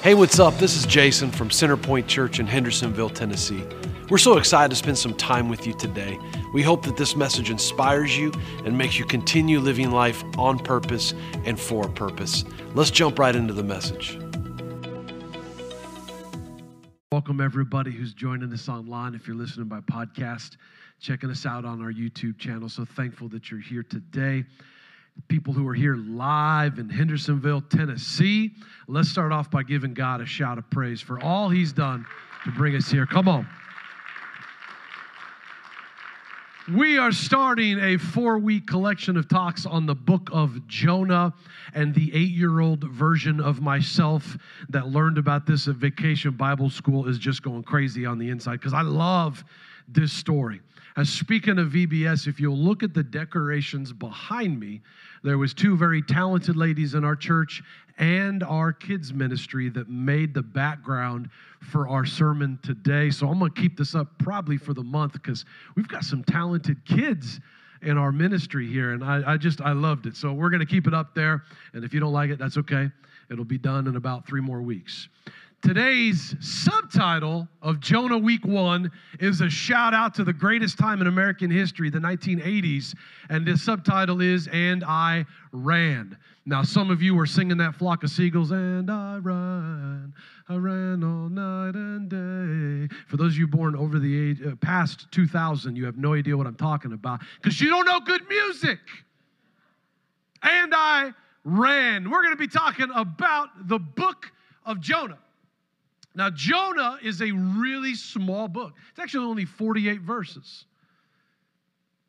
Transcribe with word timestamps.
Hey, 0.00 0.14
what's 0.14 0.38
up? 0.38 0.56
This 0.58 0.76
is 0.76 0.86
Jason 0.86 1.32
from 1.32 1.48
Centerpoint 1.48 2.06
Church 2.06 2.38
in 2.38 2.46
Hendersonville, 2.46 3.10
Tennessee. 3.10 3.64
We're 4.08 4.18
so 4.18 4.36
excited 4.38 4.70
to 4.70 4.76
spend 4.76 4.96
some 4.96 5.12
time 5.12 5.48
with 5.48 5.66
you 5.66 5.74
today. 5.74 6.16
We 6.54 6.62
hope 6.62 6.84
that 6.84 6.96
this 6.96 7.16
message 7.16 7.50
inspires 7.50 8.16
you 8.16 8.32
and 8.64 8.78
makes 8.78 8.96
you 8.96 9.04
continue 9.04 9.58
living 9.58 9.90
life 9.90 10.22
on 10.38 10.60
purpose 10.60 11.14
and 11.44 11.58
for 11.58 11.86
a 11.86 11.90
purpose. 11.90 12.44
Let's 12.74 12.92
jump 12.92 13.18
right 13.18 13.34
into 13.34 13.52
the 13.52 13.64
message. 13.64 14.20
Welcome, 17.10 17.40
everybody 17.40 17.90
who's 17.90 18.14
joining 18.14 18.52
us 18.52 18.68
online. 18.68 19.16
If 19.16 19.26
you're 19.26 19.36
listening 19.36 19.66
by 19.66 19.80
podcast, 19.80 20.58
checking 21.00 21.28
us 21.28 21.44
out 21.44 21.64
on 21.64 21.82
our 21.82 21.92
YouTube 21.92 22.38
channel. 22.38 22.68
So 22.68 22.84
thankful 22.84 23.28
that 23.30 23.50
you're 23.50 23.58
here 23.58 23.82
today 23.82 24.44
people 25.26 25.52
who 25.52 25.66
are 25.66 25.74
here 25.74 25.96
live 25.96 26.78
in 26.78 26.88
Hendersonville, 26.88 27.62
Tennessee. 27.62 28.52
Let's 28.86 29.08
start 29.08 29.32
off 29.32 29.50
by 29.50 29.62
giving 29.62 29.94
God 29.94 30.20
a 30.20 30.26
shout 30.26 30.58
of 30.58 30.70
praise 30.70 31.00
for 31.00 31.20
all 31.20 31.48
He's 31.48 31.72
done 31.72 32.06
to 32.44 32.52
bring 32.52 32.76
us 32.76 32.90
here. 32.90 33.06
Come 33.06 33.28
on. 33.28 33.48
We 36.74 36.98
are 36.98 37.12
starting 37.12 37.78
a 37.78 37.96
four 37.96 38.38
week 38.38 38.66
collection 38.66 39.16
of 39.16 39.26
talks 39.26 39.64
on 39.64 39.86
the 39.86 39.94
book 39.94 40.28
of 40.30 40.66
Jonah 40.66 41.32
and 41.72 41.94
the 41.94 42.14
eight 42.14 42.30
year 42.30 42.60
old 42.60 42.84
version 42.84 43.40
of 43.40 43.62
myself 43.62 44.36
that 44.68 44.88
learned 44.88 45.16
about 45.16 45.46
this 45.46 45.66
at 45.66 45.76
Vacation 45.76 46.32
Bible 46.32 46.68
School 46.68 47.08
is 47.08 47.16
just 47.16 47.42
going 47.42 47.62
crazy 47.62 48.04
on 48.04 48.18
the 48.18 48.28
inside 48.28 48.60
because 48.60 48.74
I 48.74 48.82
love 48.82 49.44
this 49.88 50.12
story. 50.12 50.60
As 50.98 51.08
speaking 51.08 51.58
of 51.58 51.68
VBS, 51.68 52.26
if 52.26 52.38
you'll 52.38 52.58
look 52.58 52.82
at 52.82 52.92
the 52.92 53.02
decorations 53.02 53.92
behind 53.92 54.60
me, 54.60 54.82
there 55.22 55.38
was 55.38 55.54
two 55.54 55.76
very 55.76 56.02
talented 56.02 56.56
ladies 56.56 56.94
in 56.94 57.04
our 57.04 57.16
church 57.16 57.62
and 57.98 58.42
our 58.44 58.72
kids 58.72 59.12
ministry 59.12 59.68
that 59.70 59.88
made 59.88 60.32
the 60.32 60.42
background 60.42 61.28
for 61.60 61.88
our 61.88 62.06
sermon 62.06 62.58
today. 62.62 63.10
So 63.10 63.28
I'm 63.28 63.38
going 63.38 63.52
to 63.52 63.60
keep 63.60 63.76
this 63.76 63.94
up 63.94 64.06
probably 64.18 64.56
for 64.56 64.72
the 64.72 64.84
month 64.84 65.14
because 65.14 65.44
we've 65.74 65.88
got 65.88 66.04
some 66.04 66.22
talented 66.22 66.84
kids 66.84 67.40
in 67.82 67.98
our 67.98 68.12
ministry 68.12 68.68
here 68.68 68.92
and 68.92 69.04
I, 69.04 69.34
I 69.34 69.36
just 69.36 69.60
i 69.60 69.72
loved 69.72 70.06
it. 70.06 70.16
So 70.16 70.32
we're 70.32 70.50
going 70.50 70.60
to 70.60 70.66
keep 70.66 70.86
it 70.86 70.94
up 70.94 71.14
there 71.14 71.44
and 71.72 71.84
if 71.84 71.92
you 71.92 72.00
don't 72.00 72.12
like 72.12 72.30
it 72.30 72.38
that's 72.38 72.56
okay. 72.58 72.90
It'll 73.30 73.44
be 73.44 73.58
done 73.58 73.86
in 73.86 73.96
about 73.96 74.26
three 74.26 74.40
more 74.40 74.62
weeks 74.62 75.08
Today's 75.60 76.36
subtitle 76.40 77.48
of 77.62 77.80
Jonah 77.80 78.16
Week 78.16 78.46
1 78.46 78.90
is 79.18 79.40
a 79.40 79.50
shout 79.50 79.92
out 79.92 80.14
to 80.14 80.22
the 80.22 80.32
greatest 80.32 80.78
time 80.78 81.00
in 81.00 81.08
American 81.08 81.50
history, 81.50 81.90
the 81.90 81.98
1980s. 81.98 82.94
And 83.28 83.44
this 83.44 83.64
subtitle 83.64 84.20
is 84.20 84.48
And 84.52 84.84
I 84.84 85.26
Ran. 85.50 86.16
Now, 86.46 86.62
some 86.62 86.90
of 86.90 87.02
you 87.02 87.18
are 87.18 87.26
singing 87.26 87.56
that 87.58 87.74
flock 87.74 88.04
of 88.04 88.10
seagulls, 88.10 88.52
and 88.52 88.88
I 88.90 89.18
ran, 89.18 90.14
I 90.48 90.54
ran 90.54 91.02
all 91.02 91.28
night 91.28 91.74
and 91.74 92.08
day. 92.08 92.94
For 93.08 93.16
those 93.16 93.32
of 93.32 93.38
you 93.38 93.48
born 93.48 93.74
over 93.74 93.98
the 93.98 94.30
age, 94.30 94.40
uh, 94.40 94.54
past 94.56 95.08
2000, 95.10 95.76
you 95.76 95.84
have 95.84 95.98
no 95.98 96.14
idea 96.14 96.36
what 96.36 96.46
I'm 96.46 96.54
talking 96.54 96.92
about 96.92 97.20
because 97.42 97.60
you 97.60 97.68
don't 97.68 97.84
know 97.84 98.00
good 98.00 98.22
music. 98.28 98.78
And 100.42 100.72
I 100.74 101.12
ran. 101.44 102.08
We're 102.08 102.22
going 102.22 102.34
to 102.34 102.38
be 102.38 102.48
talking 102.48 102.88
about 102.94 103.68
the 103.68 103.78
book 103.78 104.30
of 104.64 104.80
Jonah. 104.80 105.18
Now, 106.14 106.30
Jonah 106.30 106.98
is 107.02 107.20
a 107.20 107.30
really 107.30 107.94
small 107.94 108.48
book. 108.48 108.74
It's 108.90 108.98
actually 108.98 109.26
only 109.26 109.44
48 109.44 110.00
verses. 110.00 110.64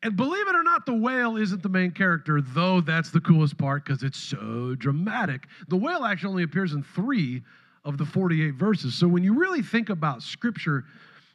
And 0.02 0.16
believe 0.16 0.48
it 0.48 0.56
or 0.56 0.64
not, 0.64 0.86
the 0.86 0.94
whale 0.94 1.36
isn't 1.36 1.62
the 1.62 1.70
main 1.70 1.92
character, 1.92 2.42
though 2.42 2.80
that's 2.80 3.12
the 3.12 3.20
coolest 3.20 3.58
part 3.58 3.84
because 3.84 4.02
it's 4.02 4.18
so 4.18 4.76
dramatic. 4.76 5.48
The 5.68 5.76
whale 5.76 6.06
actually 6.06 6.30
only 6.30 6.44
appears 6.44 6.72
in 6.72 6.84
three 6.84 7.44
of 7.84 7.98
the 7.98 8.06
48 8.06 8.52
verses. 8.56 8.96
So 8.96 9.08
when 9.08 9.24
you 9.24 9.38
really 9.38 9.62
think 9.62 9.90
about 9.90 10.24
scripture 10.24 10.86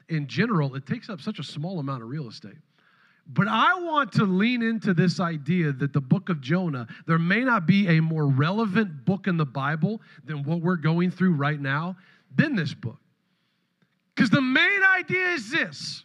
in 0.08 0.26
general, 0.26 0.74
it 0.76 0.86
takes 0.86 1.10
up 1.10 1.20
such 1.20 1.38
a 1.38 1.42
small 1.42 1.78
amount 1.78 2.02
of 2.02 2.08
real 2.08 2.28
estate. 2.28 2.56
But 3.26 3.48
I 3.48 3.74
want 3.80 4.12
to 4.12 4.24
lean 4.24 4.62
into 4.62 4.92
this 4.92 5.18
idea 5.18 5.72
that 5.72 5.92
the 5.92 6.00
book 6.00 6.28
of 6.28 6.40
Jonah, 6.40 6.86
there 7.06 7.18
may 7.18 7.40
not 7.40 7.66
be 7.66 7.88
a 7.88 8.00
more 8.00 8.26
relevant 8.26 9.04
book 9.06 9.26
in 9.26 9.36
the 9.36 9.46
Bible 9.46 10.00
than 10.24 10.42
what 10.42 10.60
we're 10.60 10.76
going 10.76 11.10
through 11.10 11.34
right 11.34 11.60
now 11.60 11.96
than 12.34 12.56
this 12.56 12.74
book. 12.74 12.98
Because 14.14 14.30
the 14.30 14.40
main 14.40 14.82
idea 14.96 15.28
is 15.30 15.50
this 15.50 16.04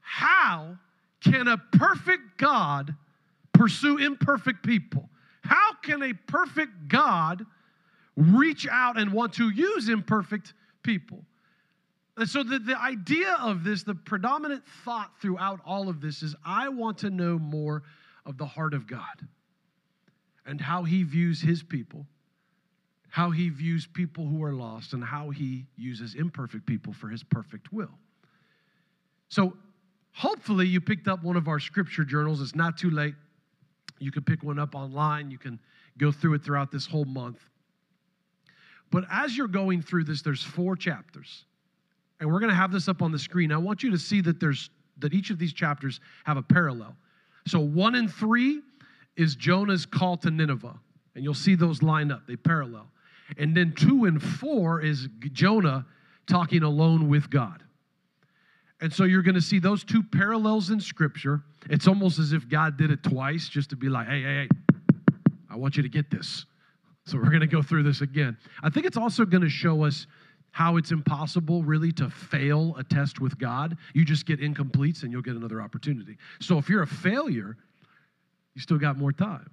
how 0.00 0.76
can 1.22 1.48
a 1.48 1.56
perfect 1.56 2.38
God 2.38 2.94
pursue 3.52 3.98
imperfect 3.98 4.64
people? 4.64 5.08
How 5.42 5.74
can 5.82 6.02
a 6.02 6.12
perfect 6.12 6.88
God 6.88 7.46
reach 8.16 8.66
out 8.68 8.98
and 8.98 9.12
want 9.12 9.34
to 9.34 9.48
use 9.48 9.88
imperfect 9.88 10.54
people? 10.82 11.24
And 12.16 12.28
so, 12.28 12.42
the, 12.42 12.58
the 12.58 12.78
idea 12.78 13.36
of 13.40 13.64
this, 13.64 13.84
the 13.84 13.94
predominant 13.94 14.64
thought 14.84 15.12
throughout 15.20 15.60
all 15.64 15.88
of 15.88 16.00
this 16.00 16.22
is 16.22 16.34
I 16.44 16.68
want 16.68 16.98
to 16.98 17.10
know 17.10 17.38
more 17.38 17.82
of 18.26 18.36
the 18.36 18.46
heart 18.46 18.74
of 18.74 18.86
God 18.86 19.26
and 20.44 20.60
how 20.60 20.84
he 20.84 21.02
views 21.04 21.40
his 21.40 21.62
people 21.62 22.06
how 23.12 23.30
he 23.30 23.50
views 23.50 23.86
people 23.86 24.26
who 24.26 24.42
are 24.42 24.54
lost 24.54 24.94
and 24.94 25.04
how 25.04 25.28
he 25.28 25.66
uses 25.76 26.14
imperfect 26.14 26.64
people 26.64 26.94
for 26.94 27.08
his 27.08 27.22
perfect 27.22 27.70
will. 27.70 27.90
So, 29.28 29.54
hopefully, 30.12 30.66
you 30.66 30.80
picked 30.80 31.08
up 31.08 31.22
one 31.22 31.36
of 31.36 31.46
our 31.46 31.60
scripture 31.60 32.04
journals. 32.04 32.40
It's 32.40 32.54
not 32.54 32.78
too 32.78 32.88
late. 32.88 33.14
You 33.98 34.10
can 34.10 34.22
pick 34.22 34.42
one 34.42 34.58
up 34.58 34.74
online, 34.74 35.30
you 35.30 35.36
can 35.36 35.60
go 35.98 36.10
through 36.10 36.34
it 36.34 36.42
throughout 36.42 36.72
this 36.72 36.86
whole 36.86 37.04
month. 37.04 37.38
But 38.90 39.04
as 39.12 39.36
you're 39.36 39.46
going 39.46 39.82
through 39.82 40.04
this, 40.04 40.22
there's 40.22 40.42
four 40.42 40.74
chapters. 40.74 41.44
And 42.18 42.32
we're 42.32 42.40
going 42.40 42.50
to 42.50 42.56
have 42.56 42.72
this 42.72 42.88
up 42.88 43.02
on 43.02 43.12
the 43.12 43.18
screen. 43.18 43.52
I 43.52 43.58
want 43.58 43.82
you 43.82 43.90
to 43.90 43.98
see 43.98 44.22
that 44.22 44.40
there's 44.40 44.70
that 45.00 45.12
each 45.12 45.28
of 45.28 45.38
these 45.38 45.52
chapters 45.52 46.00
have 46.24 46.38
a 46.38 46.42
parallel. 46.42 46.96
So 47.46 47.60
1 47.60 47.94
and 47.94 48.10
3 48.10 48.62
is 49.18 49.36
Jonah's 49.36 49.84
call 49.84 50.16
to 50.18 50.30
Nineveh. 50.30 50.78
And 51.14 51.22
you'll 51.22 51.34
see 51.34 51.56
those 51.56 51.82
line 51.82 52.10
up. 52.10 52.26
They 52.26 52.36
parallel. 52.36 52.86
And 53.38 53.56
then 53.56 53.72
two 53.72 54.04
and 54.04 54.22
four 54.22 54.80
is 54.80 55.08
Jonah 55.32 55.86
talking 56.26 56.62
alone 56.62 57.08
with 57.08 57.30
God. 57.30 57.62
And 58.80 58.92
so 58.92 59.04
you're 59.04 59.22
going 59.22 59.36
to 59.36 59.40
see 59.40 59.60
those 59.60 59.84
two 59.84 60.02
parallels 60.02 60.70
in 60.70 60.80
Scripture. 60.80 61.42
It's 61.70 61.86
almost 61.86 62.18
as 62.18 62.32
if 62.32 62.48
God 62.48 62.76
did 62.76 62.90
it 62.90 63.02
twice 63.02 63.48
just 63.48 63.70
to 63.70 63.76
be 63.76 63.88
like, 63.88 64.08
hey, 64.08 64.22
hey, 64.22 64.48
hey, 64.48 64.48
I 65.48 65.56
want 65.56 65.76
you 65.76 65.82
to 65.84 65.88
get 65.88 66.10
this. 66.10 66.46
So 67.06 67.16
we're 67.16 67.30
going 67.30 67.40
to 67.40 67.46
go 67.46 67.62
through 67.62 67.84
this 67.84 68.00
again. 68.00 68.36
I 68.62 68.70
think 68.70 68.86
it's 68.86 68.96
also 68.96 69.24
going 69.24 69.42
to 69.42 69.48
show 69.48 69.84
us 69.84 70.06
how 70.50 70.76
it's 70.76 70.90
impossible 70.90 71.62
really 71.62 71.92
to 71.92 72.10
fail 72.10 72.74
a 72.76 72.84
test 72.84 73.20
with 73.20 73.38
God. 73.38 73.76
You 73.94 74.04
just 74.04 74.26
get 74.26 74.40
incompletes 74.40 75.02
and 75.02 75.10
you'll 75.10 75.22
get 75.22 75.34
another 75.34 75.62
opportunity. 75.62 76.18
So 76.40 76.58
if 76.58 76.68
you're 76.68 76.82
a 76.82 76.86
failure, 76.86 77.56
you 78.54 78.60
still 78.60 78.78
got 78.78 78.98
more 78.98 79.12
time. 79.12 79.50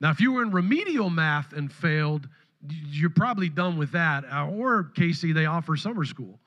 Now, 0.00 0.10
if 0.10 0.20
you 0.20 0.32
were 0.32 0.42
in 0.42 0.50
remedial 0.50 1.10
math 1.10 1.52
and 1.52 1.72
failed, 1.72 2.28
you're 2.68 3.10
probably 3.10 3.48
done 3.48 3.78
with 3.78 3.92
that. 3.92 4.24
Uh, 4.30 4.48
or, 4.48 4.84
Casey, 4.94 5.32
they 5.32 5.46
offer 5.46 5.76
summer 5.76 6.04
school. 6.04 6.38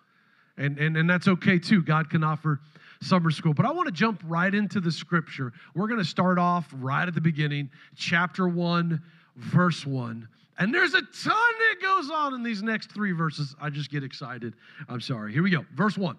And, 0.58 0.78
and, 0.78 0.96
and 0.96 1.10
that's 1.10 1.28
okay 1.28 1.58
too. 1.58 1.82
God 1.82 2.10
can 2.10 2.24
offer 2.24 2.60
summer 3.02 3.32
school. 3.32 3.54
But 3.54 3.66
I 3.66 3.72
want 3.72 3.88
to 3.88 3.92
jump 3.92 4.22
right 4.26 4.54
into 4.54 4.80
the 4.80 4.92
scripture. 4.92 5.52
We're 5.74 5.88
going 5.88 6.00
to 6.00 6.06
start 6.06 6.38
off 6.38 6.72
right 6.78 7.08
at 7.08 7.16
the 7.16 7.22
beginning, 7.22 7.70
chapter 7.96 8.48
1, 8.48 9.02
verse 9.36 9.86
1. 9.86 10.28
And 10.60 10.74
there's 10.74 10.94
a 10.94 11.02
ton 11.02 11.08
that 11.24 11.76
goes 11.82 12.12
on 12.12 12.36
in 12.36 12.44
these 12.44 12.62
next 12.62 12.92
three 12.92 13.12
verses. 13.12 13.56
I 13.60 13.70
just 13.72 13.90
get 13.90 14.04
excited. 14.04 14.54
I'm 14.88 15.02
sorry. 15.02 15.34
Here 15.34 15.42
we 15.42 15.50
go. 15.50 15.66
Verse 15.74 15.98
1. 15.98 16.16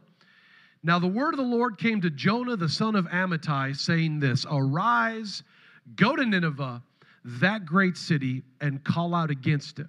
Now 0.83 0.99
the 0.99 1.06
word 1.06 1.34
of 1.34 1.38
the 1.38 1.44
Lord 1.44 1.78
came 1.78 2.00
to 2.03 2.10
Jonah, 2.10 2.56
the 2.56 2.69
son 2.69 2.97
of 2.97 3.06
Amittai, 3.06 3.77
saying 3.77 4.21
this 4.21 4.44
Arise, 4.50 5.43
go 5.97 6.16
to 6.16 6.27
Nineveh 6.27 6.83
that 7.24 7.64
great 7.64 7.96
city 7.96 8.42
and 8.60 8.84
call 8.84 9.14
out 9.14 9.30
against 9.30 9.78
it. 9.78 9.86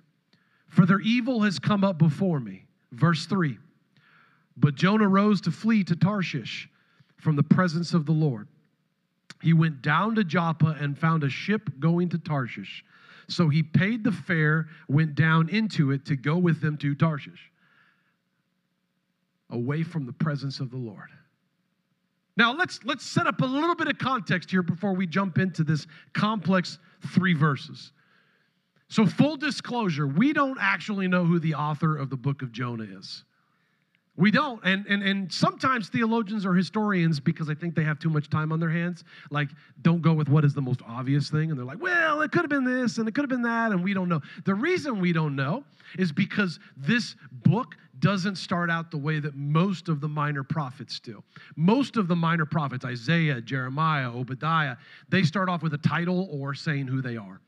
For 0.68 0.85
their 0.85 1.01
evil 1.01 1.41
has 1.41 1.59
come 1.59 1.84
up 1.84 1.97
before 1.97 2.40
me. 2.40 2.66
Verse 2.91 3.26
3 3.26 3.58
But 4.58 4.76
Jonah 4.76 5.08
rose 5.08 5.41
to 5.41 5.52
flee 5.52 5.84
to 5.85 5.96
Tarshish 5.96 6.70
from 7.17 7.35
the 7.35 7.43
presence 7.43 7.93
of 7.93 8.05
the 8.05 8.11
Lord. 8.11 8.47
He 9.41 9.53
went 9.53 9.82
down 9.82 10.16
to 10.16 10.23
Joppa 10.23 10.78
and 10.79 10.97
found 10.97 11.23
a 11.23 11.29
ship 11.29 11.70
going 11.79 12.09
to 12.09 12.17
Tarshish. 12.17 12.84
So 13.28 13.49
he 13.49 13.64
paid 13.64 14.03
the 14.03 14.11
fare, 14.11 14.67
went 14.88 15.16
down 15.16 15.49
into 15.49 15.91
it 15.91 16.05
to 16.05 16.16
go 16.16 16.38
with 16.38 16.61
them 16.61 16.78
to 16.78 16.96
Tarshish, 16.96 17.52
away 19.49 19.84
from 19.84 20.05
the 20.05 20.14
presence 20.14 20.59
of 20.59 20.72
the 20.72 20.78
Lord. 20.78 21.09
Now 22.37 22.53
let's 22.53 22.84
let's 22.84 23.05
set 23.05 23.28
up 23.28 23.41
a 23.41 23.46
little 23.46 23.76
bit 23.76 23.87
of 23.87 23.97
context 23.97 24.52
here 24.52 24.64
before 24.64 24.93
we 24.93 25.08
jump 25.08 25.37
into 25.37 25.64
this 25.64 25.87
complex 26.14 26.79
three 27.14 27.34
verses. 27.34 27.91
So 28.87 29.05
full 29.05 29.37
disclosure, 29.37 30.08
we 30.08 30.34
don't 30.34 30.58
actually 30.61 31.08
know 31.08 31.26
who 31.26 31.40
the 31.40 31.55
author 31.55 31.97
of 31.97 32.09
the 32.09 32.17
book 32.17 32.41
of 32.41 32.52
Jonah 32.52 32.84
is. 32.84 33.23
We 34.17 34.32
don't. 34.32 34.62
And, 34.64 34.85
and, 34.88 35.03
and 35.03 35.32
sometimes 35.32 35.90
theologians 35.90 36.46
or 36.46 36.53
historians, 36.53 37.20
because 37.20 37.50
I 37.50 37.53
think 37.53 37.76
they 37.76 37.84
have 37.84 38.00
too 38.00 38.09
much 38.09 38.29
time 38.29 38.52
on 38.52 38.59
their 38.59 38.70
hands, 38.70 39.03
like 39.29 39.50
don't 39.82 40.02
go 40.02 40.14
with 40.14 40.29
what 40.29 40.46
is 40.46 40.53
the 40.53 40.62
most 40.62 40.79
obvious 40.88 41.29
thing. 41.29 41.50
And 41.50 41.59
they're 41.59 41.66
like, 41.66 41.82
well, 41.82 42.22
it 42.22 42.32
could 42.32 42.41
have 42.41 42.50
been 42.50 42.64
this 42.64 42.97
and 42.97 43.08
it 43.08 43.14
could 43.14 43.23
have 43.23 43.29
been 43.29 43.41
that, 43.41 43.72
and 43.72 43.84
we 43.84 43.94
don't 43.94 44.08
know. 44.08 44.22
The 44.46 44.56
reason 44.56 45.00
we 45.00 45.12
don't 45.12 45.35
know 45.35 45.66
is 45.97 46.12
because 46.12 46.59
this 46.78 47.16
book 47.32 47.76
doesn't 48.00 48.35
start 48.35 48.70
out 48.70 48.91
the 48.91 48.97
way 48.97 49.20
that 49.20 49.35
most 49.35 49.90
of 49.90 50.02
the 50.02 50.08
minor 50.08 50.44
prophets 50.44 51.00
do. 51.00 51.23
Most 51.56 51.97
of 51.97 52.08
the 52.08 52.16
minor 52.16 52.46
prophets, 52.46 52.85
Isaiah, 52.85 53.41
Jeremiah, 53.41 54.12
Obadiah, 54.12 54.76
they 55.09 55.23
start 55.23 55.50
off 55.50 55.62
with 55.64 55.73
a 55.73 55.78
title 55.78 56.28
or 56.32 56.53
saying 56.53 56.88
who 56.88 57.02
they 57.02 57.17
are. 57.17 57.41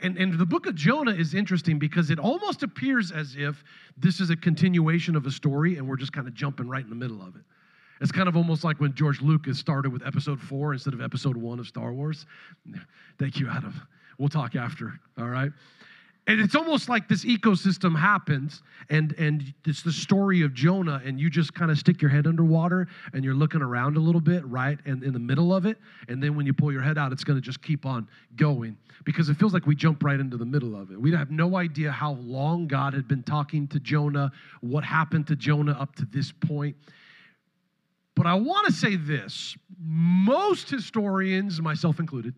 And, 0.00 0.16
and 0.16 0.38
the 0.38 0.46
book 0.46 0.66
of 0.66 0.74
Jonah 0.74 1.12
is 1.12 1.34
interesting 1.34 1.78
because 1.78 2.10
it 2.10 2.18
almost 2.18 2.62
appears 2.62 3.10
as 3.10 3.34
if 3.36 3.64
this 3.96 4.20
is 4.20 4.30
a 4.30 4.36
continuation 4.36 5.16
of 5.16 5.26
a 5.26 5.30
story 5.30 5.76
and 5.76 5.88
we're 5.88 5.96
just 5.96 6.12
kind 6.12 6.28
of 6.28 6.34
jumping 6.34 6.68
right 6.68 6.82
in 6.82 6.90
the 6.90 6.96
middle 6.96 7.20
of 7.20 7.34
it. 7.34 7.42
It's 8.00 8.12
kind 8.12 8.28
of 8.28 8.36
almost 8.36 8.62
like 8.62 8.80
when 8.80 8.94
George 8.94 9.20
Lucas 9.20 9.58
started 9.58 9.92
with 9.92 10.06
episode 10.06 10.40
four 10.40 10.72
instead 10.72 10.94
of 10.94 11.00
episode 11.00 11.36
one 11.36 11.58
of 11.58 11.66
Star 11.66 11.92
Wars. 11.92 12.26
Thank 13.18 13.40
you, 13.40 13.48
Adam. 13.48 13.74
We'll 14.18 14.28
talk 14.28 14.54
after, 14.54 15.00
all 15.18 15.28
right? 15.28 15.50
And 16.28 16.42
it's 16.42 16.54
almost 16.54 16.90
like 16.90 17.08
this 17.08 17.24
ecosystem 17.24 17.98
happens, 17.98 18.62
and, 18.90 19.14
and 19.16 19.54
it's 19.64 19.82
the 19.82 19.90
story 19.90 20.42
of 20.42 20.52
Jonah, 20.52 21.00
and 21.02 21.18
you 21.18 21.30
just 21.30 21.54
kind 21.54 21.70
of 21.70 21.78
stick 21.78 22.02
your 22.02 22.10
head 22.10 22.26
underwater 22.26 22.86
and 23.14 23.24
you're 23.24 23.34
looking 23.34 23.62
around 23.62 23.96
a 23.96 24.00
little 24.00 24.20
bit, 24.20 24.44
right? 24.46 24.78
And 24.84 25.02
in 25.02 25.14
the 25.14 25.18
middle 25.18 25.54
of 25.54 25.64
it. 25.64 25.78
And 26.06 26.22
then 26.22 26.36
when 26.36 26.44
you 26.44 26.52
pull 26.52 26.70
your 26.70 26.82
head 26.82 26.98
out, 26.98 27.12
it's 27.12 27.24
going 27.24 27.38
to 27.38 27.44
just 27.44 27.62
keep 27.62 27.86
on 27.86 28.06
going 28.36 28.76
because 29.04 29.30
it 29.30 29.38
feels 29.38 29.54
like 29.54 29.64
we 29.64 29.74
jump 29.74 30.04
right 30.04 30.20
into 30.20 30.36
the 30.36 30.44
middle 30.44 30.76
of 30.76 30.90
it. 30.90 31.00
We 31.00 31.12
have 31.12 31.30
no 31.30 31.56
idea 31.56 31.90
how 31.90 32.12
long 32.12 32.66
God 32.66 32.92
had 32.92 33.08
been 33.08 33.22
talking 33.22 33.66
to 33.68 33.80
Jonah, 33.80 34.30
what 34.60 34.84
happened 34.84 35.28
to 35.28 35.36
Jonah 35.36 35.78
up 35.80 35.96
to 35.96 36.04
this 36.04 36.30
point. 36.30 36.76
But 38.14 38.26
I 38.26 38.34
want 38.34 38.66
to 38.66 38.72
say 38.74 38.96
this 38.96 39.56
most 39.80 40.68
historians, 40.68 41.58
myself 41.62 42.00
included, 42.00 42.34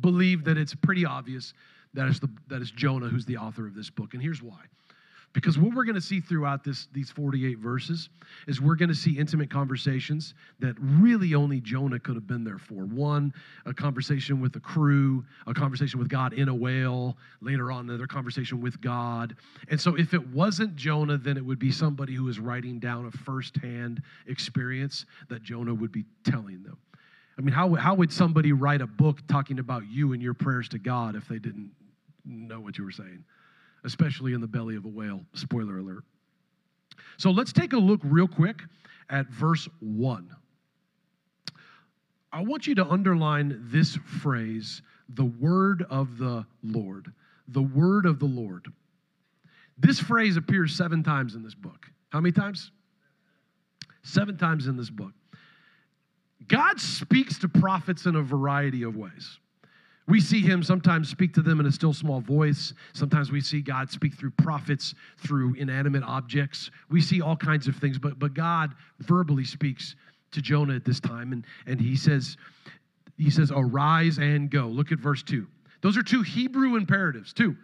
believe 0.00 0.44
that 0.44 0.56
it's 0.56 0.76
pretty 0.76 1.04
obvious 1.04 1.52
that 1.96 2.08
is, 2.08 2.20
the, 2.20 2.28
that 2.48 2.62
is 2.62 2.70
Jonah 2.70 3.08
who's 3.08 3.24
the 3.24 3.36
author 3.36 3.66
of 3.66 3.74
this 3.74 3.90
book. 3.90 4.14
And 4.14 4.22
here's 4.22 4.42
why. 4.42 4.60
Because 5.36 5.58
what 5.58 5.74
we're 5.74 5.84
going 5.84 5.96
to 5.96 6.00
see 6.00 6.20
throughout 6.20 6.64
this, 6.64 6.88
these 6.94 7.10
48 7.10 7.58
verses 7.58 8.08
is 8.48 8.58
we're 8.58 8.74
going 8.74 8.88
to 8.88 8.94
see 8.94 9.18
intimate 9.18 9.50
conversations 9.50 10.32
that 10.60 10.74
really 10.80 11.34
only 11.34 11.60
Jonah 11.60 11.98
could 11.98 12.14
have 12.14 12.26
been 12.26 12.42
there 12.42 12.56
for. 12.56 12.86
One, 12.86 13.34
a 13.66 13.74
conversation 13.74 14.40
with 14.40 14.54
the 14.54 14.60
crew, 14.60 15.26
a 15.46 15.52
conversation 15.52 15.98
with 15.98 16.08
God 16.08 16.32
in 16.32 16.48
a 16.48 16.54
whale, 16.54 17.18
later 17.42 17.70
on, 17.70 17.90
another 17.90 18.06
conversation 18.06 18.62
with 18.62 18.80
God. 18.80 19.36
And 19.68 19.78
so, 19.78 19.94
if 19.96 20.14
it 20.14 20.26
wasn't 20.28 20.74
Jonah, 20.74 21.18
then 21.18 21.36
it 21.36 21.44
would 21.44 21.58
be 21.58 21.70
somebody 21.70 22.14
who 22.14 22.28
is 22.28 22.38
writing 22.38 22.78
down 22.78 23.04
a 23.04 23.10
firsthand 23.10 24.02
experience 24.26 25.04
that 25.28 25.42
Jonah 25.42 25.74
would 25.74 25.92
be 25.92 26.06
telling 26.24 26.62
them. 26.62 26.78
I 27.36 27.42
mean, 27.42 27.52
how, 27.52 27.74
how 27.74 27.94
would 27.94 28.10
somebody 28.10 28.52
write 28.52 28.80
a 28.80 28.86
book 28.86 29.18
talking 29.28 29.58
about 29.58 29.82
you 29.86 30.14
and 30.14 30.22
your 30.22 30.32
prayers 30.32 30.70
to 30.70 30.78
God 30.78 31.14
if 31.14 31.28
they 31.28 31.38
didn't 31.38 31.72
know 32.26 32.60
what 32.60 32.78
you 32.78 32.84
were 32.84 32.90
saying, 32.90 33.24
especially 33.84 34.32
in 34.32 34.40
the 34.40 34.46
belly 34.46 34.76
of 34.76 34.84
a 34.84 34.88
whale. 34.88 35.24
Spoiler 35.34 35.78
alert. 35.78 36.04
So 37.18 37.30
let's 37.30 37.52
take 37.52 37.72
a 37.72 37.78
look 37.78 38.00
real 38.04 38.28
quick 38.28 38.62
at 39.08 39.28
verse 39.28 39.68
1. 39.80 40.34
I 42.32 42.42
want 42.42 42.66
you 42.66 42.74
to 42.74 42.86
underline 42.86 43.60
this 43.70 43.96
phrase 44.20 44.82
the 45.08 45.24
word 45.24 45.86
of 45.88 46.18
the 46.18 46.44
Lord. 46.62 47.12
The 47.48 47.62
word 47.62 48.06
of 48.06 48.18
the 48.18 48.26
Lord. 48.26 48.66
This 49.78 50.00
phrase 50.00 50.36
appears 50.36 50.74
seven 50.74 51.02
times 51.02 51.34
in 51.34 51.42
this 51.42 51.54
book. 51.54 51.86
How 52.10 52.20
many 52.20 52.32
times? 52.32 52.72
Seven 54.02 54.36
times 54.36 54.66
in 54.66 54.76
this 54.76 54.90
book. 54.90 55.12
God 56.48 56.80
speaks 56.80 57.38
to 57.38 57.48
prophets 57.48 58.06
in 58.06 58.16
a 58.16 58.22
variety 58.22 58.82
of 58.82 58.96
ways. 58.96 59.38
We 60.08 60.20
see 60.20 60.40
him 60.40 60.62
sometimes 60.62 61.08
speak 61.08 61.34
to 61.34 61.42
them 61.42 61.58
in 61.58 61.66
a 61.66 61.72
still 61.72 61.92
small 61.92 62.20
voice. 62.20 62.72
Sometimes 62.92 63.32
we 63.32 63.40
see 63.40 63.60
God 63.60 63.90
speak 63.90 64.14
through 64.14 64.30
prophets, 64.30 64.94
through 65.18 65.54
inanimate 65.54 66.04
objects. 66.04 66.70
We 66.90 67.00
see 67.00 67.20
all 67.20 67.36
kinds 67.36 67.66
of 67.66 67.76
things, 67.76 67.98
but, 67.98 68.18
but 68.18 68.32
God 68.32 68.74
verbally 69.00 69.44
speaks 69.44 69.96
to 70.32 70.40
Jonah 70.40 70.76
at 70.76 70.84
this 70.84 71.00
time, 71.00 71.32
and, 71.32 71.44
and 71.66 71.80
he 71.80 71.96
says, 71.96 72.36
he 73.16 73.30
says, 73.30 73.50
arise 73.54 74.18
and 74.18 74.50
go. 74.50 74.66
Look 74.66 74.92
at 74.92 74.98
verse 74.98 75.22
2. 75.22 75.46
Those 75.80 75.96
are 75.96 76.02
two 76.02 76.22
Hebrew 76.22 76.76
imperatives, 76.76 77.32
too. 77.32 77.56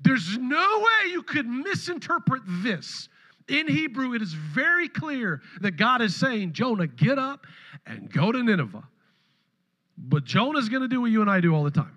There's 0.00 0.36
no 0.38 0.78
way 0.78 1.10
you 1.10 1.22
could 1.22 1.46
misinterpret 1.46 2.42
this. 2.46 3.08
In 3.48 3.66
Hebrew, 3.66 4.14
it 4.14 4.22
is 4.22 4.32
very 4.32 4.88
clear 4.88 5.40
that 5.60 5.76
God 5.76 6.02
is 6.02 6.14
saying, 6.14 6.52
Jonah, 6.52 6.86
get 6.86 7.18
up 7.18 7.46
and 7.86 8.12
go 8.12 8.30
to 8.30 8.42
Nineveh. 8.42 8.84
But 9.96 10.24
Jonah's 10.24 10.68
going 10.68 10.82
to 10.82 10.88
do 10.88 11.00
what 11.00 11.10
you 11.10 11.20
and 11.20 11.30
I 11.30 11.40
do 11.40 11.54
all 11.54 11.64
the 11.64 11.70
time. 11.70 11.96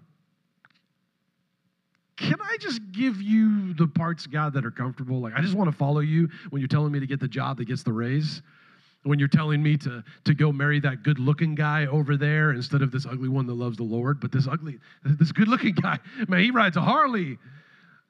Can 2.17 2.35
I 2.41 2.57
just 2.59 2.79
give 2.91 3.21
you 3.21 3.73
the 3.73 3.87
parts, 3.87 4.25
God, 4.25 4.53
that 4.53 4.65
are 4.65 4.71
comfortable? 4.71 5.19
Like, 5.19 5.33
I 5.35 5.41
just 5.41 5.53
want 5.53 5.69
to 5.69 5.75
follow 5.75 5.99
you 5.99 6.29
when 6.49 6.61
you're 6.61 6.69
telling 6.69 6.91
me 6.91 6.99
to 6.99 7.07
get 7.07 7.19
the 7.19 7.27
job 7.27 7.57
that 7.57 7.65
gets 7.65 7.83
the 7.83 7.91
raise, 7.91 8.41
when 9.03 9.19
you're 9.19 9.27
telling 9.27 9.61
me 9.61 9.75
to, 9.77 10.03
to 10.23 10.33
go 10.33 10.51
marry 10.51 10.79
that 10.79 11.03
good 11.03 11.19
looking 11.19 11.55
guy 11.55 11.85
over 11.87 12.15
there 12.15 12.51
instead 12.51 12.81
of 12.81 12.91
this 12.91 13.05
ugly 13.05 13.27
one 13.27 13.45
that 13.47 13.53
loves 13.53 13.77
the 13.77 13.83
Lord. 13.83 14.21
But 14.21 14.31
this 14.31 14.47
ugly, 14.47 14.79
this 15.03 15.31
good 15.31 15.49
looking 15.49 15.75
guy, 15.81 15.99
man, 16.27 16.39
he 16.39 16.51
rides 16.51 16.77
a 16.77 16.81
Harley. 16.81 17.37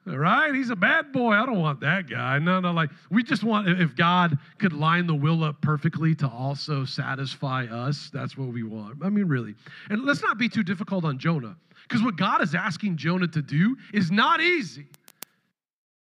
Right, 0.08 0.54
he's 0.54 0.70
a 0.70 0.76
bad 0.76 1.10
boy. 1.10 1.32
I 1.32 1.44
don't 1.44 1.58
want 1.58 1.80
that 1.80 2.08
guy. 2.08 2.38
No, 2.38 2.60
no, 2.60 2.70
like 2.70 2.90
we 3.10 3.24
just 3.24 3.42
want 3.42 3.68
if 3.68 3.96
God 3.96 4.38
could 4.58 4.72
line 4.72 5.08
the 5.08 5.14
will 5.16 5.42
up 5.42 5.60
perfectly 5.60 6.14
to 6.16 6.28
also 6.28 6.84
satisfy 6.84 7.64
us, 7.64 8.08
that's 8.12 8.38
what 8.38 8.52
we 8.52 8.62
want. 8.62 8.98
I 9.02 9.08
mean, 9.08 9.26
really. 9.26 9.56
And 9.90 10.04
let's 10.04 10.22
not 10.22 10.38
be 10.38 10.48
too 10.48 10.62
difficult 10.62 11.04
on 11.04 11.18
Jonah, 11.18 11.56
because 11.88 12.04
what 12.04 12.14
God 12.16 12.40
is 12.40 12.54
asking 12.54 12.98
Jonah 12.98 13.26
to 13.26 13.42
do 13.42 13.76
is 13.92 14.12
not 14.12 14.40
easy. 14.40 14.86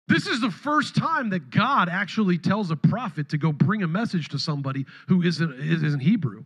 This 0.07 0.27
is 0.27 0.41
the 0.41 0.51
first 0.51 0.95
time 0.95 1.31
that 1.31 1.49
God 1.49 1.89
actually 1.89 2.37
tells 2.37 2.69
a 2.69 2.75
prophet 2.75 3.29
to 3.29 3.37
go 3.39 3.51
bring 3.51 3.81
a 3.81 3.87
message 3.87 4.29
to 4.29 4.37
somebody 4.37 4.85
who 5.07 5.23
isn't, 5.23 5.59
isn't 5.59 6.01
Hebrew. 6.01 6.45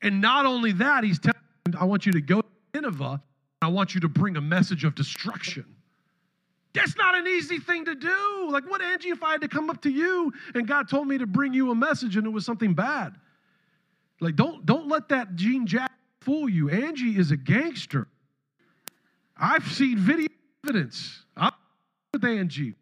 And 0.00 0.22
not 0.22 0.46
only 0.46 0.72
that, 0.72 1.04
he's 1.04 1.18
telling 1.18 1.36
I 1.78 1.84
want 1.84 2.06
you 2.06 2.12
to 2.12 2.20
go 2.22 2.40
to 2.40 2.48
Nineveh, 2.74 3.22
I 3.60 3.68
want 3.68 3.94
you 3.94 4.00
to 4.00 4.08
bring 4.08 4.36
a 4.36 4.40
message 4.40 4.84
of 4.84 4.94
destruction. 4.94 5.66
That's 6.74 6.96
not 6.96 7.14
an 7.14 7.26
easy 7.26 7.58
thing 7.58 7.84
to 7.84 7.94
do. 7.94 8.48
Like, 8.50 8.68
what, 8.70 8.80
Angie, 8.80 9.10
if 9.10 9.22
I 9.22 9.32
had 9.32 9.42
to 9.42 9.48
come 9.48 9.68
up 9.68 9.82
to 9.82 9.90
you 9.90 10.32
and 10.54 10.66
God 10.66 10.88
told 10.88 11.06
me 11.06 11.18
to 11.18 11.26
bring 11.26 11.52
you 11.52 11.70
a 11.70 11.74
message 11.74 12.16
and 12.16 12.26
it 12.26 12.30
was 12.30 12.46
something 12.46 12.72
bad? 12.74 13.14
Like, 14.20 14.36
don't, 14.36 14.64
don't 14.64 14.88
let 14.88 15.08
that 15.10 15.34
Jean 15.34 15.66
Jack 15.66 15.92
fool 16.20 16.48
you. 16.48 16.70
Angie 16.70 17.18
is 17.18 17.30
a 17.30 17.36
gangster. 17.36 18.08
I've 19.36 19.66
seen 19.70 19.98
video 19.98 20.28
evidence. 20.64 21.24
I'm 21.36 21.52
with 22.12 22.24
Angie. 22.24 22.74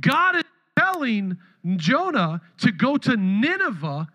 God 0.00 0.36
is 0.36 0.44
telling 0.78 1.36
Jonah 1.76 2.40
to 2.58 2.72
go 2.72 2.96
to 2.96 3.16
Nineveh 3.16 4.08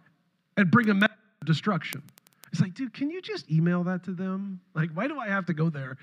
and 0.58 0.72
bring 0.72 0.90
a 0.90 0.94
message 0.94 1.18
of 1.42 1.48
destruction. 1.48 2.04
It's 2.52 2.60
like, 2.60 2.74
dude, 2.74 2.94
can 2.94 3.10
you 3.10 3.22
just 3.22 3.50
email 3.50 3.84
that 3.86 4.04
to 4.06 4.12
them? 4.12 4.60
Like, 4.76 4.92
why 4.94 5.08
do 5.08 5.20
I 5.20 5.28
have 5.28 5.46
to 5.46 5.54
go 5.54 5.70
there 5.70 5.98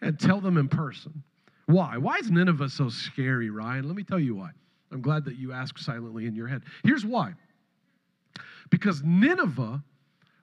and 0.00 0.18
tell 0.18 0.40
them 0.40 0.56
in 0.56 0.68
person? 0.68 1.22
Why? 1.70 1.96
Why 1.96 2.16
is 2.16 2.30
Nineveh 2.30 2.68
so 2.68 2.88
scary, 2.88 3.50
Ryan? 3.50 3.86
Let 3.86 3.96
me 3.96 4.02
tell 4.02 4.18
you 4.18 4.34
why. 4.34 4.50
I'm 4.92 5.02
glad 5.02 5.24
that 5.26 5.36
you 5.36 5.52
asked 5.52 5.82
silently 5.82 6.26
in 6.26 6.34
your 6.34 6.48
head. 6.48 6.62
Here's 6.82 7.04
why. 7.04 7.34
Because 8.70 9.02
Nineveh 9.04 9.82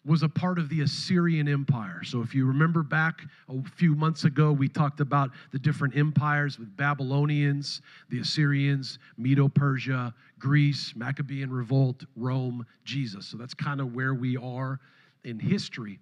was 0.05 0.23
a 0.23 0.29
part 0.29 0.57
of 0.57 0.69
the 0.69 0.81
Assyrian 0.81 1.49
Empire. 1.49 2.01
So, 2.05 2.21
if 2.21 2.33
you 2.33 2.45
remember 2.45 2.81
back 2.81 3.23
a 3.49 3.61
few 3.75 3.93
months 3.93 4.23
ago, 4.23 4.53
we 4.53 4.69
talked 4.69 5.01
about 5.01 5.31
the 5.51 5.59
different 5.59 5.97
empires 5.97 6.57
with 6.57 6.75
Babylonians, 6.77 7.81
the 8.09 8.21
Assyrians, 8.21 8.99
Medo 9.17 9.49
Persia, 9.49 10.13
Greece, 10.39 10.93
Maccabean 10.95 11.51
revolt, 11.51 12.05
Rome, 12.15 12.65
Jesus. 12.85 13.27
So, 13.27 13.35
that's 13.35 13.53
kind 13.53 13.81
of 13.81 13.93
where 13.93 14.13
we 14.13 14.37
are 14.37 14.79
in 15.25 15.39
history. 15.39 15.99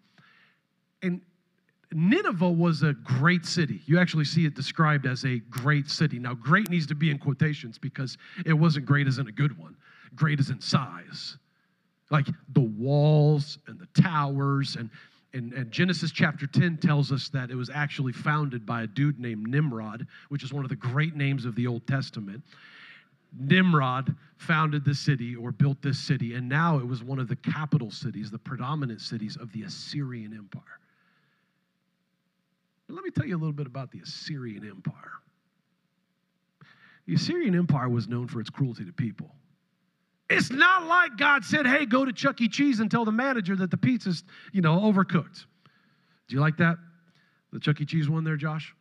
And 1.01 1.22
Nineveh 1.98 2.52
was 2.52 2.84
a 2.84 2.92
great 2.92 3.46
city. 3.46 3.80
You 3.86 4.00
actually 4.00 4.25
see 4.25 4.46
it 4.46 4.54
described 4.54 5.06
as 5.06 5.24
a 5.24 5.40
great 5.50 5.90
city. 5.90 6.20
Now, 6.20 6.34
great 6.34 6.70
needs 6.70 6.86
to 6.88 6.96
be 6.96 7.10
in 7.10 7.18
quotations 7.18 7.78
because 7.78 8.18
it 8.46 8.52
wasn't 8.52 8.86
great 8.86 9.08
as 9.08 9.18
in 9.18 9.30
a 9.30 9.32
good 9.32 9.58
one, 9.58 9.78
great 10.14 10.42
as 10.42 10.50
in 10.50 10.60
size. 10.60 11.38
Like 12.12 12.28
the 12.52 12.60
walls 12.60 13.60
and 13.68 13.80
the 13.80 13.88
towers. 14.02 14.75
And, 14.75 14.90
and, 15.34 15.54
and 15.54 15.72
Genesis 15.72 16.12
chapter 16.12 16.48
10 16.48 16.80
tells 16.80 17.14
us 17.14 17.30
that 17.30 17.50
it 17.50 17.56
was 17.56 17.70
actually 17.74 18.12
founded 18.12 18.66
by 18.66 18.84
a 18.84 18.88
dude 18.88 19.18
named 19.18 19.48
Nimrod, 19.48 20.06
which 20.28 20.44
is 20.44 20.52
one 20.52 20.66
of 20.66 20.70
the 20.70 20.75
great 20.75 21.16
names 21.16 21.46
of 21.46 21.56
the 21.56 21.66
Old 21.66 21.88
Testament. 21.88 22.44
Nimrod 23.40 24.14
founded 24.36 24.84
the 24.84 24.94
city 24.94 25.34
or 25.34 25.54
built 25.54 25.82
this 25.82 25.98
city, 25.98 26.34
and 26.34 26.50
now 26.50 26.78
it 26.78 26.86
was 26.86 27.04
one 27.04 27.20
of 27.20 27.30
the 27.30 27.38
capital 27.38 27.90
cities, 27.90 28.30
the 28.30 28.38
predominant 28.38 29.00
cities 29.00 29.38
of 29.38 29.50
the 29.54 29.64
Assyrian 29.64 30.34
Empire. 30.34 30.80
Let 32.88 33.04
me 33.04 33.10
tell 33.10 33.25
you 33.25 33.36
a 33.36 33.39
little 33.39 33.54
bit 33.54 33.68
about 33.68 33.92
the 33.92 34.00
Assyrian 34.00 34.68
Empire. 34.68 35.12
the 37.08 37.15
Assyrian 37.15 37.56
Empire 37.56 37.89
was 37.89 38.08
known 38.08 38.27
for 38.27 38.39
its 38.39 38.50
cruelty 38.50 38.86
to 38.86 38.94
people. 38.94 39.30
It's 40.30 40.51
not 40.51 40.86
like 40.88 41.18
God 41.18 41.46
said, 41.46 41.68
hey, 41.68 41.86
go 41.86 42.04
to 42.04 42.12
Chuck 42.12 42.42
E. 42.42 42.48
Cheese 42.48 42.80
and 42.80 42.89
tell 42.89 43.06
the 43.06 43.12
manager 43.12 43.56
that 43.58 43.70
the 43.70 43.77
pizza's, 43.77 44.24
you 44.51 44.62
know, 44.62 44.80
overcooked. 44.80 45.46
Do 46.27 46.36
you 46.36 46.39
like 46.39 46.58
that? 46.58 46.77
The 47.54 47.60
Chuck 47.60 47.80
E. 47.82 47.86
Cheese 47.86 48.10
one 48.10 48.24
there, 48.24 48.38
Josh? 48.38 48.74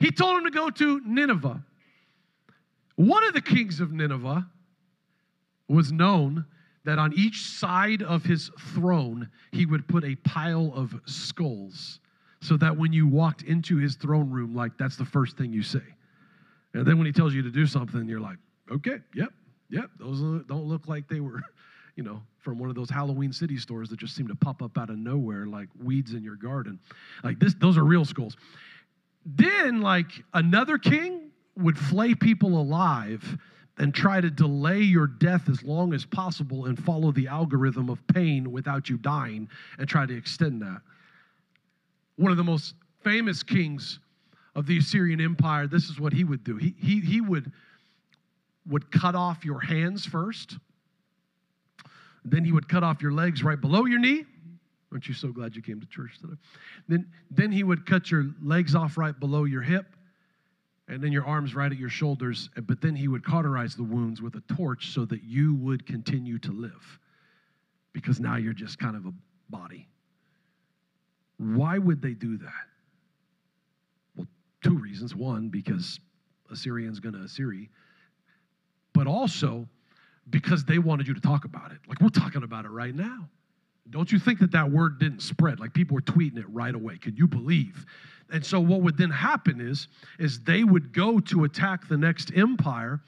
He 0.00 0.10
told 0.10 0.38
him 0.38 0.44
to 0.44 0.50
go 0.50 0.70
to 0.70 1.00
Nineveh. 1.04 1.62
One 2.96 3.24
of 3.24 3.34
the 3.34 3.40
kings 3.42 3.80
of 3.80 3.92
Nineveh 3.92 4.46
was 5.68 5.92
known 5.92 6.46
that 6.88 6.98
on 6.98 7.12
each 7.12 7.42
side 7.42 8.02
of 8.02 8.24
his 8.24 8.50
throne, 8.72 9.28
he 9.52 9.66
would 9.66 9.86
put 9.88 10.04
a 10.04 10.14
pile 10.14 10.72
of 10.74 10.98
skulls 11.04 12.00
so 12.40 12.56
that 12.56 12.74
when 12.74 12.94
you 12.94 13.06
walked 13.06 13.42
into 13.42 13.76
his 13.76 13.94
throne 13.94 14.30
room, 14.30 14.54
like 14.54 14.72
that's 14.78 14.96
the 14.96 15.04
first 15.04 15.36
thing 15.36 15.52
you 15.52 15.62
see. 15.62 15.82
And 16.72 16.86
then 16.86 16.96
when 16.96 17.04
he 17.04 17.12
tells 17.12 17.34
you 17.34 17.42
to 17.42 17.50
do 17.50 17.66
something, 17.66 18.08
you're 18.08 18.22
like, 18.22 18.38
okay, 18.72 19.00
yep, 19.14 19.34
yep, 19.68 19.90
those 20.00 20.20
don't 20.46 20.64
look 20.64 20.88
like 20.88 21.06
they 21.08 21.20
were, 21.20 21.42
you 21.96 22.02
know, 22.02 22.22
from 22.38 22.58
one 22.58 22.70
of 22.70 22.74
those 22.74 22.88
Halloween 22.88 23.34
city 23.34 23.58
stores 23.58 23.90
that 23.90 23.98
just 23.98 24.16
seem 24.16 24.26
to 24.28 24.34
pop 24.34 24.62
up 24.62 24.78
out 24.78 24.88
of 24.88 24.96
nowhere 24.96 25.44
like 25.44 25.68
weeds 25.84 26.14
in 26.14 26.24
your 26.24 26.36
garden. 26.36 26.80
Like 27.22 27.38
this, 27.38 27.52
those 27.52 27.76
are 27.76 27.84
real 27.84 28.06
skulls. 28.06 28.34
Then, 29.26 29.82
like 29.82 30.10
another 30.32 30.78
king 30.78 31.32
would 31.54 31.76
flay 31.76 32.14
people 32.14 32.58
alive 32.58 33.36
and 33.78 33.94
try 33.94 34.20
to 34.20 34.28
delay 34.28 34.80
your 34.80 35.06
death 35.06 35.48
as 35.48 35.62
long 35.62 35.94
as 35.94 36.04
possible 36.04 36.66
and 36.66 36.82
follow 36.84 37.12
the 37.12 37.28
algorithm 37.28 37.88
of 37.88 38.04
pain 38.08 38.50
without 38.50 38.88
you 38.88 38.98
dying 38.98 39.48
and 39.78 39.88
try 39.88 40.04
to 40.04 40.16
extend 40.16 40.60
that. 40.60 40.80
One 42.16 42.32
of 42.32 42.36
the 42.36 42.44
most 42.44 42.74
famous 43.04 43.42
kings 43.44 44.00
of 44.56 44.66
the 44.66 44.78
Assyrian 44.78 45.20
Empire, 45.20 45.68
this 45.68 45.84
is 45.84 46.00
what 46.00 46.12
he 46.12 46.24
would 46.24 46.42
do. 46.42 46.56
He, 46.56 46.74
he, 46.78 47.00
he 47.00 47.20
would, 47.20 47.52
would 48.68 48.90
cut 48.90 49.14
off 49.14 49.44
your 49.44 49.60
hands 49.60 50.04
first, 50.04 50.56
then 52.24 52.44
he 52.44 52.50
would 52.50 52.68
cut 52.68 52.82
off 52.82 53.00
your 53.00 53.12
legs 53.12 53.44
right 53.44 53.60
below 53.60 53.86
your 53.86 54.00
knee. 54.00 54.24
Aren't 54.90 55.06
you 55.06 55.14
so 55.14 55.28
glad 55.28 55.54
you 55.54 55.62
came 55.62 55.80
to 55.80 55.86
church 55.86 56.18
today? 56.20 56.34
Then, 56.88 57.06
then 57.30 57.52
he 57.52 57.62
would 57.62 57.86
cut 57.86 58.10
your 58.10 58.26
legs 58.42 58.74
off 58.74 58.98
right 58.98 59.18
below 59.18 59.44
your 59.44 59.62
hip 59.62 59.86
and 60.88 61.02
then 61.02 61.12
your 61.12 61.26
arms 61.26 61.54
right 61.54 61.70
at 61.70 61.78
your 61.78 61.90
shoulders. 61.90 62.50
Eh, 62.56 62.60
but 62.60 62.80
then 62.80 62.96
he 62.96 63.08
would 63.08 63.24
cauterize 63.24 63.76
the 63.76 63.84
wounds 63.84 64.22
with 64.22 64.34
a 64.34 64.54
torch 64.54 64.92
so 64.92 65.04
that 65.04 65.22
you 65.22 65.54
would 65.54 65.86
continue 65.86 66.38
to 66.38 66.52
live 66.52 66.98
because 67.92 68.20
now 68.20 68.36
you're 68.36 68.52
just 68.52 68.78
kind 68.78 68.96
of 68.96 69.06
a 69.06 69.12
body. 69.50 69.86
Why 71.36 71.78
would 71.78 72.02
they 72.02 72.14
do 72.14 72.38
that? 72.38 72.66
Well, 74.16 74.26
two 74.62 74.76
reasons. 74.78 75.14
One, 75.14 75.48
because 75.48 76.00
Assyrian's 76.50 77.00
going 77.00 77.14
to 77.14 77.22
Assyria, 77.22 77.66
but 78.92 79.06
also 79.06 79.68
because 80.30 80.64
they 80.64 80.78
wanted 80.78 81.06
you 81.06 81.14
to 81.14 81.20
talk 81.20 81.44
about 81.44 81.70
it. 81.72 81.78
Like 81.88 82.00
we're 82.00 82.08
talking 82.08 82.42
about 82.42 82.64
it 82.64 82.70
right 82.70 82.94
now. 82.94 83.28
Don't 83.90 84.12
you 84.12 84.18
think 84.18 84.40
that 84.40 84.52
that 84.52 84.70
word 84.70 84.98
didn't 84.98 85.22
spread? 85.22 85.60
Like 85.60 85.72
people 85.72 85.94
were 85.94 86.02
tweeting 86.02 86.38
it 86.38 86.48
right 86.50 86.74
away. 86.74 86.98
Can 86.98 87.16
you 87.16 87.26
believe? 87.26 87.86
And 88.30 88.44
so 88.44 88.60
what 88.60 88.82
would 88.82 88.96
then 88.98 89.10
happen 89.10 89.60
is 89.60 89.88
is 90.18 90.40
they 90.40 90.64
would 90.64 90.92
go 90.92 91.18
to 91.20 91.44
attack 91.44 91.88
the 91.88 91.96
next 91.96 92.30
empire 92.36 93.00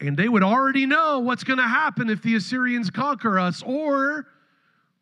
and 0.00 0.16
they 0.16 0.28
would 0.28 0.42
already 0.42 0.86
know 0.86 1.20
what's 1.20 1.44
going 1.44 1.58
to 1.58 1.68
happen 1.68 2.08
if 2.08 2.22
the 2.22 2.34
Assyrians 2.34 2.90
conquer 2.90 3.38
us 3.38 3.62
or 3.64 4.26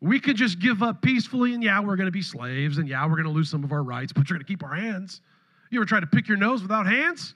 we 0.01 0.19
could 0.19 0.35
just 0.35 0.59
give 0.59 0.83
up 0.83 1.01
peacefully 1.01 1.53
and 1.53 1.63
yeah, 1.63 1.79
we're 1.79 1.95
going 1.95 2.07
to 2.07 2.11
be 2.11 2.21
slaves 2.21 2.77
and 2.77 2.89
yeah, 2.89 3.05
we're 3.05 3.15
going 3.15 3.23
to 3.23 3.31
lose 3.31 3.49
some 3.49 3.63
of 3.63 3.71
our 3.71 3.83
rights, 3.83 4.11
but 4.11 4.29
you're 4.29 4.37
going 4.37 4.45
to 4.45 4.51
keep 4.51 4.63
our 4.63 4.75
hands. 4.75 5.21
You 5.71 5.79
ever 5.79 5.85
try 5.85 6.01
to 6.01 6.07
pick 6.07 6.27
your 6.27 6.37
nose 6.37 6.61
without 6.61 6.85
hands? 6.85 7.35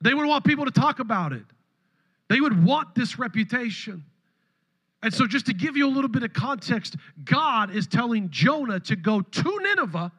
They 0.00 0.14
would 0.14 0.26
want 0.26 0.44
people 0.44 0.64
to 0.64 0.70
talk 0.70 1.00
about 1.00 1.32
it. 1.32 1.44
They 2.28 2.40
would 2.40 2.64
want 2.64 2.94
this 2.94 3.18
reputation. 3.18 4.04
And 5.02 5.12
so, 5.12 5.26
just 5.26 5.46
to 5.46 5.54
give 5.54 5.76
you 5.76 5.88
a 5.88 5.90
little 5.90 6.08
bit 6.08 6.22
of 6.22 6.32
context, 6.32 6.96
God 7.24 7.74
is 7.74 7.86
telling 7.86 8.30
Jonah 8.30 8.78
to 8.80 8.96
go 8.96 9.20
to 9.20 9.58
Nineveh 9.62 10.12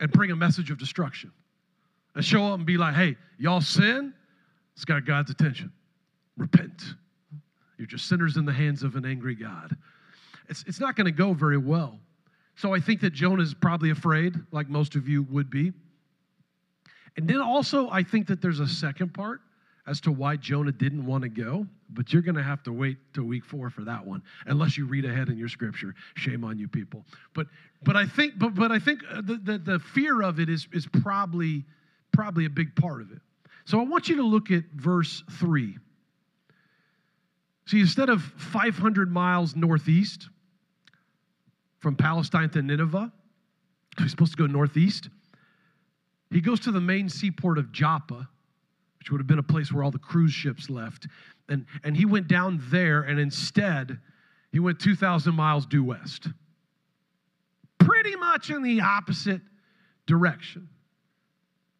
and 0.00 0.10
bring 0.10 0.32
a 0.32 0.36
message 0.36 0.70
of 0.70 0.78
destruction 0.78 1.30
and 2.14 2.24
show 2.24 2.44
up 2.46 2.54
and 2.54 2.66
be 2.66 2.76
like, 2.76 2.94
hey, 2.94 3.16
y'all 3.38 3.60
sin, 3.60 4.12
it's 4.74 4.84
got 4.84 5.06
God's 5.06 5.30
attention. 5.30 5.72
Repent. 6.36 6.82
You're 7.78 7.86
just 7.86 8.08
sinners 8.08 8.36
in 8.36 8.44
the 8.44 8.52
hands 8.52 8.82
of 8.82 8.96
an 8.96 9.04
angry 9.04 9.34
God. 9.34 9.76
It's, 10.48 10.64
it's 10.66 10.80
not 10.80 10.96
going 10.96 11.06
to 11.06 11.12
go 11.12 11.32
very 11.32 11.58
well. 11.58 11.98
So 12.56 12.74
I 12.74 12.80
think 12.80 13.00
that 13.00 13.12
Jonah 13.12 13.42
is 13.42 13.54
probably 13.54 13.90
afraid, 13.90 14.34
like 14.50 14.68
most 14.68 14.94
of 14.94 15.08
you 15.08 15.22
would 15.30 15.50
be. 15.50 15.72
And 17.16 17.28
then 17.28 17.40
also, 17.40 17.88
I 17.90 18.02
think 18.02 18.26
that 18.28 18.40
there's 18.40 18.60
a 18.60 18.66
second 18.66 19.14
part 19.14 19.40
as 19.86 20.00
to 20.02 20.12
why 20.12 20.36
Jonah 20.36 20.72
didn't 20.72 21.04
want 21.04 21.22
to 21.22 21.28
go, 21.28 21.66
but 21.94 22.12
you're 22.12 22.22
going 22.22 22.36
to 22.36 22.42
have 22.42 22.62
to 22.64 22.72
wait 22.72 22.98
till 23.14 23.24
week 23.24 23.44
four 23.44 23.70
for 23.70 23.82
that 23.82 24.04
one, 24.04 24.22
unless 24.46 24.76
you 24.76 24.86
read 24.86 25.04
ahead 25.04 25.28
in 25.28 25.36
your 25.36 25.48
scripture. 25.48 25.94
Shame 26.14 26.44
on 26.44 26.58
you, 26.58 26.68
people. 26.68 27.04
But 27.34 27.46
but 27.82 27.96
I 27.96 28.06
think 28.06 28.38
but 28.38 28.54
but 28.54 28.72
I 28.72 28.78
think 28.78 29.00
uh, 29.10 29.20
the 29.22 29.36
the, 29.42 29.58
the 29.58 29.78
fear 29.78 30.22
of 30.22 30.40
it 30.40 30.48
is 30.48 30.66
is 30.72 30.86
probably 30.86 31.64
probably 32.12 32.44
a 32.44 32.50
big 32.50 32.74
part 32.76 33.00
of 33.00 33.12
it. 33.12 33.20
So 33.64 33.80
I 33.80 33.84
want 33.84 34.08
you 34.08 34.16
to 34.16 34.22
look 34.22 34.50
at 34.50 34.64
verse 34.74 35.22
three. 35.38 35.78
See, 37.66 37.80
instead 37.80 38.08
of 38.08 38.22
500 38.22 39.10
miles 39.10 39.54
northeast 39.54 40.28
from 41.78 41.94
Palestine 41.94 42.50
to 42.50 42.60
Nineveh, 42.60 43.12
he's 43.98 44.10
supposed 44.10 44.32
to 44.32 44.38
go 44.38 44.46
northeast. 44.46 45.08
He 46.30 46.40
goes 46.40 46.60
to 46.60 46.72
the 46.72 46.80
main 46.80 47.08
seaport 47.08 47.58
of 47.58 47.70
Joppa 47.70 48.28
which 49.02 49.10
would 49.10 49.18
have 49.18 49.26
been 49.26 49.40
a 49.40 49.42
place 49.42 49.72
where 49.72 49.82
all 49.82 49.90
the 49.90 49.98
cruise 49.98 50.32
ships 50.32 50.70
left. 50.70 51.08
And, 51.48 51.66
and 51.84 51.96
he 51.96 52.04
went 52.04 52.28
down 52.28 52.62
there, 52.70 53.02
and 53.02 53.18
instead, 53.18 53.98
he 54.52 54.60
went 54.60 54.78
2,000 54.80 55.34
miles 55.34 55.66
due 55.66 55.84
west. 55.84 56.28
Pretty 57.78 58.16
much 58.16 58.50
in 58.50 58.62
the 58.62 58.80
opposite 58.80 59.40
direction. 60.06 60.68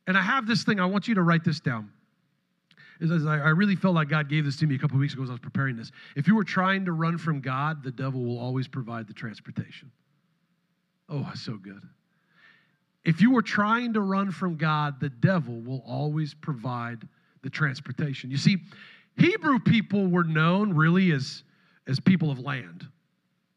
And 0.06 0.18
I 0.18 0.22
have 0.22 0.46
this 0.46 0.64
thing, 0.64 0.80
I 0.80 0.86
want 0.86 1.06
you 1.06 1.14
to 1.14 1.22
write 1.22 1.44
this 1.44 1.60
down. 1.60 1.90
I 3.00 3.50
really 3.50 3.74
felt 3.74 3.94
like 3.94 4.08
God 4.08 4.28
gave 4.28 4.44
this 4.44 4.56
to 4.58 4.66
me 4.66 4.76
a 4.76 4.78
couple 4.78 4.96
weeks 4.98 5.12
ago 5.12 5.24
as 5.24 5.28
I 5.28 5.32
was 5.32 5.40
preparing 5.40 5.76
this. 5.76 5.90
If 6.14 6.28
you 6.28 6.36
were 6.36 6.44
trying 6.44 6.84
to 6.84 6.92
run 6.92 7.18
from 7.18 7.40
God, 7.40 7.82
the 7.82 7.90
devil 7.90 8.24
will 8.24 8.38
always 8.38 8.68
provide 8.68 9.08
the 9.08 9.12
transportation. 9.12 9.90
Oh, 11.08 11.30
so 11.34 11.56
good. 11.56 11.82
If 13.04 13.20
you 13.20 13.32
were 13.32 13.42
trying 13.42 13.94
to 13.94 14.00
run 14.00 14.30
from 14.30 14.56
God, 14.56 15.00
the 15.00 15.08
devil 15.08 15.60
will 15.60 15.82
always 15.84 16.32
provide 16.32 17.08
the 17.42 17.50
transportation. 17.50 18.30
You 18.30 18.36
see, 18.36 18.58
Hebrew 19.16 19.58
people 19.58 20.06
were 20.08 20.24
known 20.24 20.74
really 20.74 21.12
as, 21.12 21.42
as 21.86 22.00
people 22.00 22.30
of 22.30 22.38
land. 22.38 22.86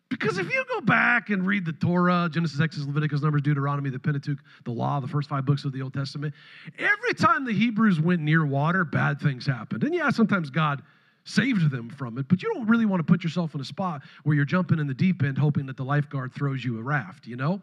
Because 0.09 0.37
if 0.37 0.53
you 0.53 0.63
go 0.69 0.81
back 0.81 1.29
and 1.29 1.45
read 1.45 1.65
the 1.65 1.73
Torah, 1.73 2.29
Genesis, 2.31 2.61
Exodus, 2.61 2.87
Leviticus, 2.87 3.21
Numbers, 3.21 3.41
Deuteronomy, 3.41 3.89
the 3.89 3.99
Pentateuch, 3.99 4.37
the 4.63 4.71
Law, 4.71 4.99
the 4.99 5.07
first 5.07 5.27
five 5.27 5.45
books 5.45 5.65
of 5.65 5.73
the 5.73 5.81
Old 5.81 5.93
Testament, 5.93 6.33
every 6.77 7.13
time 7.13 7.43
the 7.43 7.53
Hebrews 7.53 7.99
went 7.99 8.21
near 8.21 8.45
water, 8.45 8.85
bad 8.85 9.19
things 9.19 9.45
happened. 9.45 9.83
And 9.83 9.93
yeah, 9.93 10.11
sometimes 10.11 10.49
God 10.49 10.83
saved 11.23 11.71
them 11.71 11.89
from 11.89 12.19
it, 12.19 12.27
but 12.27 12.43
you 12.43 12.53
don't 12.53 12.67
really 12.67 12.85
want 12.85 13.05
to 13.05 13.11
put 13.11 13.23
yourself 13.23 13.55
in 13.55 13.61
a 13.61 13.65
spot 13.65 14.03
where 14.23 14.35
you're 14.35 14.45
jumping 14.45 14.77
in 14.77 14.85
the 14.85 14.93
deep 14.93 15.23
end 15.23 15.37
hoping 15.37 15.65
that 15.65 15.75
the 15.75 15.83
lifeguard 15.83 16.33
throws 16.33 16.63
you 16.63 16.77
a 16.77 16.81
raft, 16.83 17.25
you 17.25 17.35
know? 17.35 17.59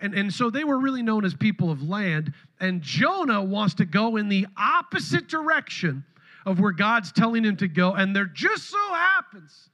And, 0.00 0.12
and 0.12 0.32
so 0.32 0.50
they 0.50 0.64
were 0.64 0.78
really 0.78 1.02
known 1.02 1.24
as 1.24 1.34
people 1.34 1.70
of 1.70 1.82
land. 1.82 2.34
And 2.60 2.82
Jonah 2.82 3.42
wants 3.42 3.74
to 3.76 3.84
go 3.84 4.16
in 4.16 4.28
the 4.28 4.46
opposite 4.58 5.28
direction 5.28 6.04
of 6.46 6.60
where 6.60 6.72
God's 6.72 7.12
telling 7.12 7.44
him 7.44 7.56
to 7.56 7.68
go. 7.68 7.92
And 7.92 8.14
there 8.14 8.24
just 8.24 8.70
so 8.70 8.78
happens 8.78 9.68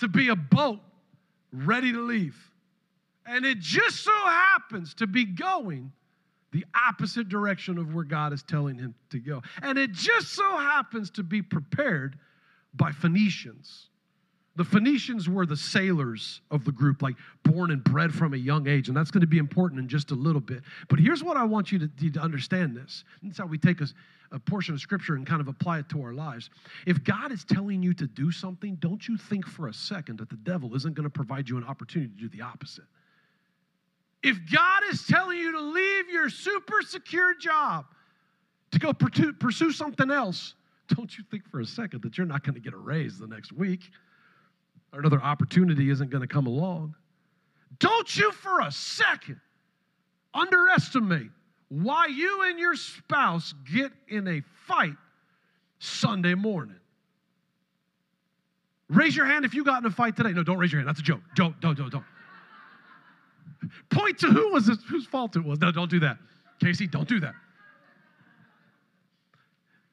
to 0.00 0.08
be 0.08 0.30
a 0.30 0.36
boat 0.36 0.80
ready 1.52 1.92
to 1.92 2.00
leave. 2.00 2.36
And 3.26 3.44
it 3.44 3.60
just 3.60 4.02
so 4.02 4.12
happens 4.12 4.94
to 4.94 5.06
be 5.06 5.24
going 5.24 5.92
the 6.52 6.64
opposite 6.88 7.28
direction 7.28 7.76
of 7.76 7.94
where 7.94 8.04
God 8.04 8.32
is 8.32 8.42
telling 8.42 8.78
him 8.78 8.94
to 9.10 9.18
go. 9.18 9.42
And 9.62 9.76
it 9.78 9.92
just 9.92 10.28
so 10.32 10.56
happens 10.56 11.10
to 11.12 11.22
be 11.22 11.42
prepared 11.42 12.18
by 12.72 12.92
Phoenicians. 12.92 13.88
The 14.56 14.64
Phoenicians 14.64 15.28
were 15.28 15.44
the 15.44 15.56
sailors 15.56 16.40
of 16.50 16.64
the 16.64 16.72
group, 16.72 17.02
like 17.02 17.16
born 17.42 17.70
and 17.70 17.84
bred 17.84 18.14
from 18.14 18.32
a 18.32 18.38
young 18.38 18.66
age, 18.66 18.88
and 18.88 18.96
that's 18.96 19.10
going 19.10 19.20
to 19.20 19.26
be 19.26 19.36
important 19.36 19.80
in 19.80 19.86
just 19.86 20.10
a 20.10 20.14
little 20.14 20.40
bit. 20.40 20.62
But 20.88 20.98
here's 20.98 21.22
what 21.22 21.36
I 21.36 21.44
want 21.44 21.70
you 21.70 21.78
to, 21.78 22.10
to 22.10 22.20
understand 22.20 22.74
this. 22.74 23.04
That's 23.22 23.36
how 23.36 23.46
we 23.46 23.58
take 23.58 23.82
a, 23.82 23.86
a 24.32 24.38
portion 24.38 24.72
of 24.74 24.80
Scripture 24.80 25.14
and 25.14 25.26
kind 25.26 25.42
of 25.42 25.48
apply 25.48 25.80
it 25.80 25.90
to 25.90 26.02
our 26.02 26.14
lives. 26.14 26.48
If 26.86 27.04
God 27.04 27.32
is 27.32 27.44
telling 27.44 27.82
you 27.82 27.92
to 27.94 28.06
do 28.06 28.32
something, 28.32 28.76
don't 28.76 29.06
you 29.06 29.18
think 29.18 29.46
for 29.46 29.68
a 29.68 29.74
second 29.74 30.18
that 30.20 30.30
the 30.30 30.36
devil 30.36 30.74
isn't 30.74 30.94
going 30.94 31.04
to 31.04 31.10
provide 31.10 31.50
you 31.50 31.58
an 31.58 31.64
opportunity 31.64 32.10
to 32.14 32.18
do 32.18 32.28
the 32.30 32.42
opposite. 32.42 32.86
If 34.22 34.38
God 34.50 34.82
is 34.90 35.06
telling 35.06 35.38
you 35.38 35.52
to 35.52 35.60
leave 35.60 36.08
your 36.08 36.30
super 36.30 36.80
secure 36.82 37.34
job 37.34 37.84
to 38.72 38.78
go 38.78 38.94
pursue 38.94 39.70
something 39.70 40.10
else, 40.10 40.54
don't 40.88 41.16
you 41.16 41.24
think 41.30 41.46
for 41.50 41.60
a 41.60 41.66
second 41.66 42.02
that 42.02 42.16
you're 42.16 42.26
not 42.26 42.42
going 42.42 42.54
to 42.54 42.60
get 42.60 42.72
a 42.72 42.78
raise 42.78 43.18
the 43.18 43.26
next 43.26 43.52
week? 43.52 43.90
Another 44.92 45.20
opportunity 45.20 45.90
isn't 45.90 46.10
going 46.10 46.22
to 46.22 46.28
come 46.28 46.46
along. 46.46 46.94
Don't 47.78 48.16
you 48.16 48.32
for 48.32 48.60
a 48.60 48.70
second 48.70 49.40
underestimate 50.32 51.30
why 51.68 52.06
you 52.06 52.42
and 52.48 52.58
your 52.58 52.74
spouse 52.74 53.54
get 53.72 53.90
in 54.08 54.28
a 54.28 54.42
fight 54.66 54.96
Sunday 55.78 56.34
morning. 56.34 56.76
Raise 58.88 59.16
your 59.16 59.26
hand 59.26 59.44
if 59.44 59.52
you 59.52 59.64
got 59.64 59.82
in 59.82 59.86
a 59.86 59.90
fight 59.90 60.16
today. 60.16 60.32
No, 60.32 60.44
don't 60.44 60.58
raise 60.58 60.70
your 60.70 60.80
hand. 60.80 60.88
That's 60.88 61.00
a 61.00 61.02
joke. 61.02 61.20
Don't, 61.34 61.58
don't, 61.60 61.76
don't, 61.76 61.90
don't. 61.90 62.04
Point 63.90 64.18
to 64.20 64.28
who 64.28 64.52
was 64.52 64.68
it, 64.68 64.78
whose 64.88 65.06
fault 65.06 65.34
it 65.34 65.44
was. 65.44 65.58
No, 65.60 65.72
don't 65.72 65.90
do 65.90 66.00
that. 66.00 66.18
Casey, 66.60 66.86
don't 66.86 67.08
do 67.08 67.18
that. 67.20 67.34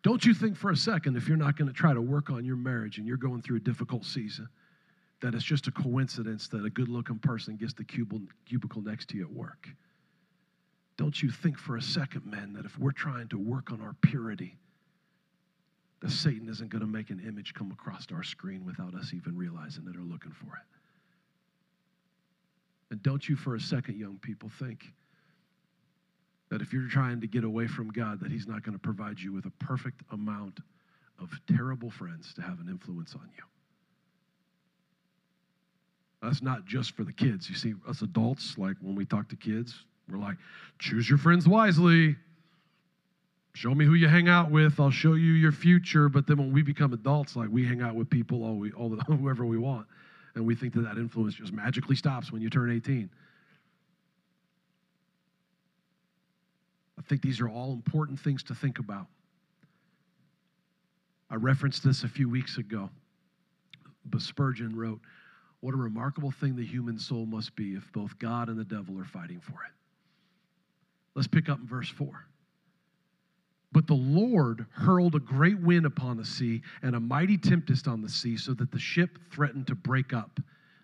Don't 0.04 0.24
you 0.24 0.34
think 0.34 0.58
for 0.58 0.70
a 0.70 0.76
second 0.76 1.18
if 1.18 1.28
you're 1.28 1.38
not 1.38 1.58
going 1.58 1.68
to 1.68 1.74
try 1.74 1.94
to 1.94 2.02
work 2.02 2.30
on 2.30 2.46
your 2.46 2.58
marriage 2.58 2.98
and 2.98 3.08
you're 3.08 3.18
going 3.18 3.42
through 3.42 3.58
a 3.58 3.62
difficult 3.62 4.06
season 4.06 4.48
that 5.22 5.34
it's 5.34 5.44
just 5.44 5.68
a 5.68 5.72
coincidence 5.72 6.48
that 6.50 6.66
a 6.66 6.70
good 6.70 6.90
looking 6.90 7.20
person 7.20 7.56
gets 7.56 7.74
the 7.74 7.84
cubicle 7.84 8.82
next 8.82 9.10
to 9.10 9.18
you 9.18 9.24
at 9.24 9.32
work. 9.32 9.70
Don't 10.98 11.22
you 11.24 11.32
think 11.32 11.58
for 11.58 11.78
a 11.78 11.82
second, 11.82 12.26
men, 12.26 12.54
that 12.54 12.66
if 12.66 12.78
we're 12.78 12.92
trying 12.92 13.28
to 13.30 13.38
work 13.38 13.72
on 13.72 13.82
our 13.82 13.96
purity, 14.02 14.58
that 16.02 16.12
Satan 16.12 16.50
isn't 16.50 16.70
going 16.70 16.82
to 16.82 16.88
make 16.88 17.10
an 17.10 17.24
image 17.26 17.54
come 17.54 17.72
across 17.72 18.06
our 18.14 18.24
screen 18.24 18.66
without 18.66 18.94
us 18.94 19.14
even 19.14 19.38
realizing 19.38 19.86
that 19.86 19.96
or 19.96 20.02
looking 20.04 20.34
for 20.34 20.56
it? 20.58 20.66
And 22.92 23.02
don't 23.02 23.28
you 23.28 23.36
for 23.36 23.56
a 23.56 23.60
second, 23.60 23.98
young 23.98 24.20
people, 24.20 24.50
think 24.60 24.92
that 26.52 26.62
if 26.62 26.74
you're 26.74 26.90
trying 26.90 27.22
to 27.22 27.28
get 27.28 27.44
away 27.44 27.66
from 27.66 27.90
God, 27.90 28.20
that 28.20 28.32
He's 28.32 28.46
not 28.46 28.62
going 28.62 28.74
to 28.74 28.80
provide 28.80 29.20
you 29.20 29.34
with 29.34 29.46
a 29.46 29.52
perfect 29.64 30.02
amount 30.12 30.60
of 31.20 31.32
terrible 31.48 31.90
friends 31.90 32.34
to 32.36 32.42
have 32.42 32.60
an 32.60 32.68
influence 32.70 33.16
on 33.16 33.30
you. 33.36 33.44
That's 36.24 36.42
not 36.42 36.66
just 36.66 36.96
for 36.96 37.04
the 37.04 37.12
kids. 37.12 37.50
You 37.50 37.56
see, 37.56 37.74
us 37.88 38.02
adults, 38.02 38.58
like 38.58 38.78
when 38.82 38.96
we 38.96 39.06
talk 39.06 39.28
to 39.30 39.36
kids, 39.36 39.84
we're 40.10 40.18
like, 40.18 40.38
choose 40.80 41.10
your 41.10 41.18
friends 41.18 41.48
wisely. 41.48 42.16
Show 43.56 43.76
me 43.76 43.86
who 43.86 43.94
you 43.94 44.08
hang 44.08 44.30
out 44.30 44.50
with. 44.50 44.80
I'll 44.80 44.90
show 44.90 45.14
you 45.14 45.34
your 45.34 45.52
future. 45.52 46.08
But 46.08 46.26
then 46.26 46.38
when 46.38 46.54
we 46.54 46.64
become 46.64 46.94
adults, 46.94 47.36
like 47.36 47.50
we 47.52 47.66
hang 47.66 47.82
out 47.82 47.96
with 47.96 48.10
people, 48.10 48.44
all 48.44 48.56
we, 48.56 48.72
all 48.72 48.90
the, 48.90 49.04
whoever 49.16 49.46
we 49.46 49.58
want, 49.58 49.86
and 50.36 50.46
we 50.46 50.56
think 50.56 50.74
that 50.76 50.82
that 50.82 50.98
influence 50.98 51.36
just 51.36 51.52
magically 51.52 51.96
stops 51.96 52.32
when 52.32 52.42
you 52.42 52.50
turn 52.50 52.72
18. 52.72 53.10
I 56.98 57.02
think 57.02 57.22
these 57.22 57.42
are 57.42 57.50
all 57.50 57.74
important 57.74 58.18
things 58.18 58.44
to 58.44 58.56
think 58.56 58.80
about. 58.80 59.08
I 61.30 61.36
referenced 61.36 61.84
this 61.84 62.04
a 62.04 62.08
few 62.08 62.30
weeks 62.30 62.58
ago, 62.58 62.90
but 64.06 64.22
Spurgeon 64.22 64.76
wrote, 64.76 65.02
what 65.64 65.74
a 65.74 65.78
remarkable 65.78 66.30
thing 66.30 66.58
the 66.58 66.66
human 66.66 67.00
soul 67.00 67.26
must 67.26 67.56
be 67.56 67.74
if 67.74 67.90
both 67.94 68.20
God 68.20 68.50
and 68.50 68.60
the 68.60 68.66
devil 68.66 69.00
are 69.00 69.06
fighting 69.06 69.40
for 69.40 69.54
it. 69.54 69.72
Let's 71.16 71.26
pick 71.30 71.48
up 71.48 71.58
in 71.58 71.66
verse 71.66 71.88
4. 71.88 72.10
But 73.72 73.88
the 73.88 73.94
Lord 73.94 74.66
hurled 74.74 75.16
a 75.16 75.22
great 75.22 75.58
wind 75.58 75.86
upon 75.86 76.18
the 76.18 76.26
sea 76.26 76.62
and 76.82 76.98
a 76.98 77.00
mighty 77.00 77.38
tempest 77.38 77.88
on 77.88 78.02
the 78.02 78.10
sea, 78.10 78.36
so 78.36 78.54
that 78.56 78.74
the 78.74 78.80
ship 78.80 79.18
threatened 79.32 79.68
to 79.68 79.76
break 79.76 80.12
up. 80.12 80.38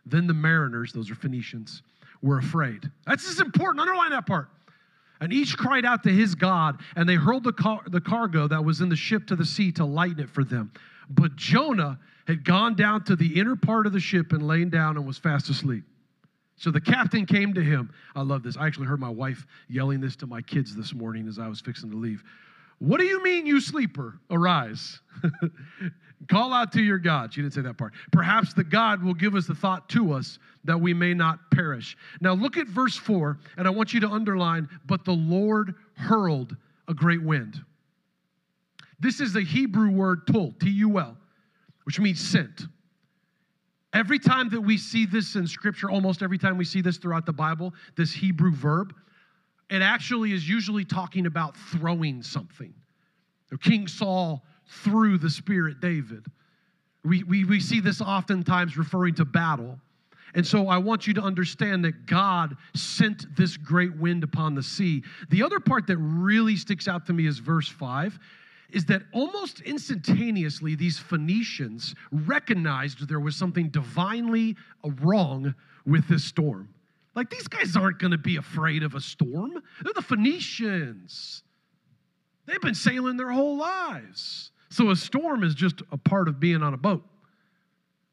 Then 0.05 0.27
the 0.27 0.33
mariners, 0.33 0.93
those 0.93 1.11
are 1.11 1.15
Phoenicians, 1.15 1.83
were 2.21 2.37
afraid. 2.37 2.89
That's 3.05 3.25
just 3.25 3.41
important. 3.41 3.81
Underline 3.81 4.11
that 4.11 4.27
part. 4.27 4.47
And 5.19 5.33
each 5.33 5.57
cried 5.57 5.83
out 5.83 6.03
to 6.03 6.09
his 6.09 6.35
God, 6.35 6.79
and 6.95 7.07
they 7.07 7.15
hurled 7.15 7.43
the, 7.43 7.51
car- 7.51 7.83
the 7.85 7.99
cargo 7.99 8.47
that 8.47 8.63
was 8.63 8.79
in 8.79 8.87
the 8.87 8.95
ship 8.95 9.27
to 9.27 9.35
the 9.35 9.45
sea 9.45 9.73
to 9.73 9.83
lighten 9.83 10.21
it 10.21 10.29
for 10.29 10.45
them. 10.45 10.71
But 11.09 11.35
Jonah 11.35 11.99
had 12.27 12.45
gone 12.45 12.75
down 12.75 13.03
to 13.05 13.15
the 13.15 13.39
inner 13.39 13.55
part 13.55 13.87
of 13.87 13.93
the 13.93 13.99
ship 13.99 14.33
and 14.33 14.47
lain 14.47 14.69
down 14.69 14.97
and 14.97 15.05
was 15.05 15.17
fast 15.17 15.49
asleep. 15.49 15.83
So 16.55 16.71
the 16.71 16.81
captain 16.81 17.25
came 17.25 17.53
to 17.53 17.63
him. 17.63 17.91
I 18.15 18.21
love 18.21 18.43
this. 18.43 18.57
I 18.57 18.67
actually 18.67 18.87
heard 18.87 18.99
my 18.99 19.09
wife 19.09 19.47
yelling 19.69 20.01
this 20.01 20.15
to 20.17 20.27
my 20.27 20.41
kids 20.41 20.75
this 20.75 20.93
morning 20.93 21.27
as 21.27 21.39
I 21.39 21.47
was 21.47 21.61
fixing 21.61 21.89
to 21.89 21.95
leave. 21.95 22.23
What 22.79 22.99
do 22.99 23.05
you 23.05 23.23
mean, 23.23 23.45
you 23.45 23.59
sleeper? 23.61 24.19
Arise. 24.29 24.99
Call 26.29 26.53
out 26.53 26.71
to 26.73 26.81
your 26.81 26.97
God. 26.97 27.33
She 27.33 27.41
didn't 27.41 27.53
say 27.53 27.61
that 27.61 27.77
part. 27.77 27.93
Perhaps 28.11 28.53
the 28.53 28.63
God 28.63 29.01
will 29.01 29.13
give 29.13 29.35
us 29.35 29.47
the 29.47 29.55
thought 29.55 29.87
to 29.89 30.13
us 30.13 30.37
that 30.65 30.79
we 30.79 30.93
may 30.93 31.13
not 31.13 31.39
perish. 31.51 31.97
Now 32.19 32.33
look 32.33 32.57
at 32.57 32.67
verse 32.67 32.95
4, 32.95 33.37
and 33.57 33.67
I 33.67 33.71
want 33.71 33.93
you 33.93 34.01
to 34.01 34.09
underline, 34.09 34.67
but 34.85 35.05
the 35.05 35.13
Lord 35.13 35.75
hurled 35.95 36.55
a 36.87 36.93
great 36.93 37.21
wind. 37.21 37.63
This 38.99 39.19
is 39.19 39.33
the 39.33 39.41
Hebrew 39.41 39.91
word 39.91 40.27
tul, 40.27 40.53
T 40.59 40.69
U 40.69 40.99
L 40.99 41.17
which 41.89 41.99
means 41.99 42.19
sent. 42.19 42.67
Every 43.93 44.19
time 44.19 44.49
that 44.49 44.61
we 44.61 44.77
see 44.77 45.07
this 45.07 45.33
in 45.33 45.47
Scripture, 45.47 45.89
almost 45.89 46.21
every 46.21 46.37
time 46.37 46.55
we 46.55 46.63
see 46.63 46.81
this 46.81 46.97
throughout 46.97 47.25
the 47.25 47.33
Bible, 47.33 47.73
this 47.97 48.13
Hebrew 48.13 48.53
verb, 48.53 48.93
it 49.71 49.81
actually 49.81 50.31
is 50.31 50.47
usually 50.47 50.85
talking 50.85 51.25
about 51.25 51.57
throwing 51.57 52.21
something. 52.21 52.71
King 53.63 53.87
Saul 53.87 54.43
threw 54.67 55.17
the 55.17 55.31
Spirit 55.31 55.79
David. 55.79 56.27
We, 57.03 57.23
we, 57.23 57.43
we 57.43 57.59
see 57.59 57.79
this 57.79 58.01
oftentimes 58.01 58.77
referring 58.77 59.15
to 59.15 59.25
battle. 59.25 59.79
And 60.35 60.45
so 60.45 60.67
I 60.67 60.77
want 60.77 61.07
you 61.07 61.15
to 61.15 61.21
understand 61.21 61.83
that 61.85 62.05
God 62.05 62.55
sent 62.75 63.35
this 63.35 63.57
great 63.57 63.97
wind 63.97 64.23
upon 64.23 64.53
the 64.53 64.61
sea. 64.61 65.03
The 65.31 65.41
other 65.41 65.59
part 65.59 65.87
that 65.87 65.97
really 65.97 66.55
sticks 66.55 66.87
out 66.87 67.07
to 67.07 67.13
me 67.13 67.25
is 67.25 67.39
verse 67.39 67.67
5 67.67 68.19
is 68.71 68.85
that 68.85 69.03
almost 69.13 69.61
instantaneously, 69.61 70.75
these 70.75 70.99
Phoenicians 70.99 71.95
recognized 72.11 73.07
there 73.07 73.19
was 73.19 73.35
something 73.35 73.69
divinely 73.69 74.55
wrong 75.01 75.55
with 75.85 76.07
this 76.07 76.23
storm. 76.23 76.69
Like, 77.15 77.29
these 77.29 77.47
guys 77.47 77.75
aren't 77.75 77.99
going 77.99 78.11
to 78.11 78.17
be 78.17 78.37
afraid 78.37 78.83
of 78.83 78.95
a 78.95 79.01
storm. 79.01 79.61
They're 79.83 79.93
the 79.93 80.01
Phoenicians. 80.01 81.43
They've 82.45 82.61
been 82.61 82.75
sailing 82.75 83.17
their 83.17 83.31
whole 83.31 83.57
lives. 83.57 84.51
So, 84.69 84.91
a 84.91 84.95
storm 84.95 85.43
is 85.43 85.55
just 85.55 85.81
a 85.91 85.97
part 85.97 86.27
of 86.27 86.39
being 86.39 86.61
on 86.61 86.73
a 86.73 86.77
boat. 86.77 87.03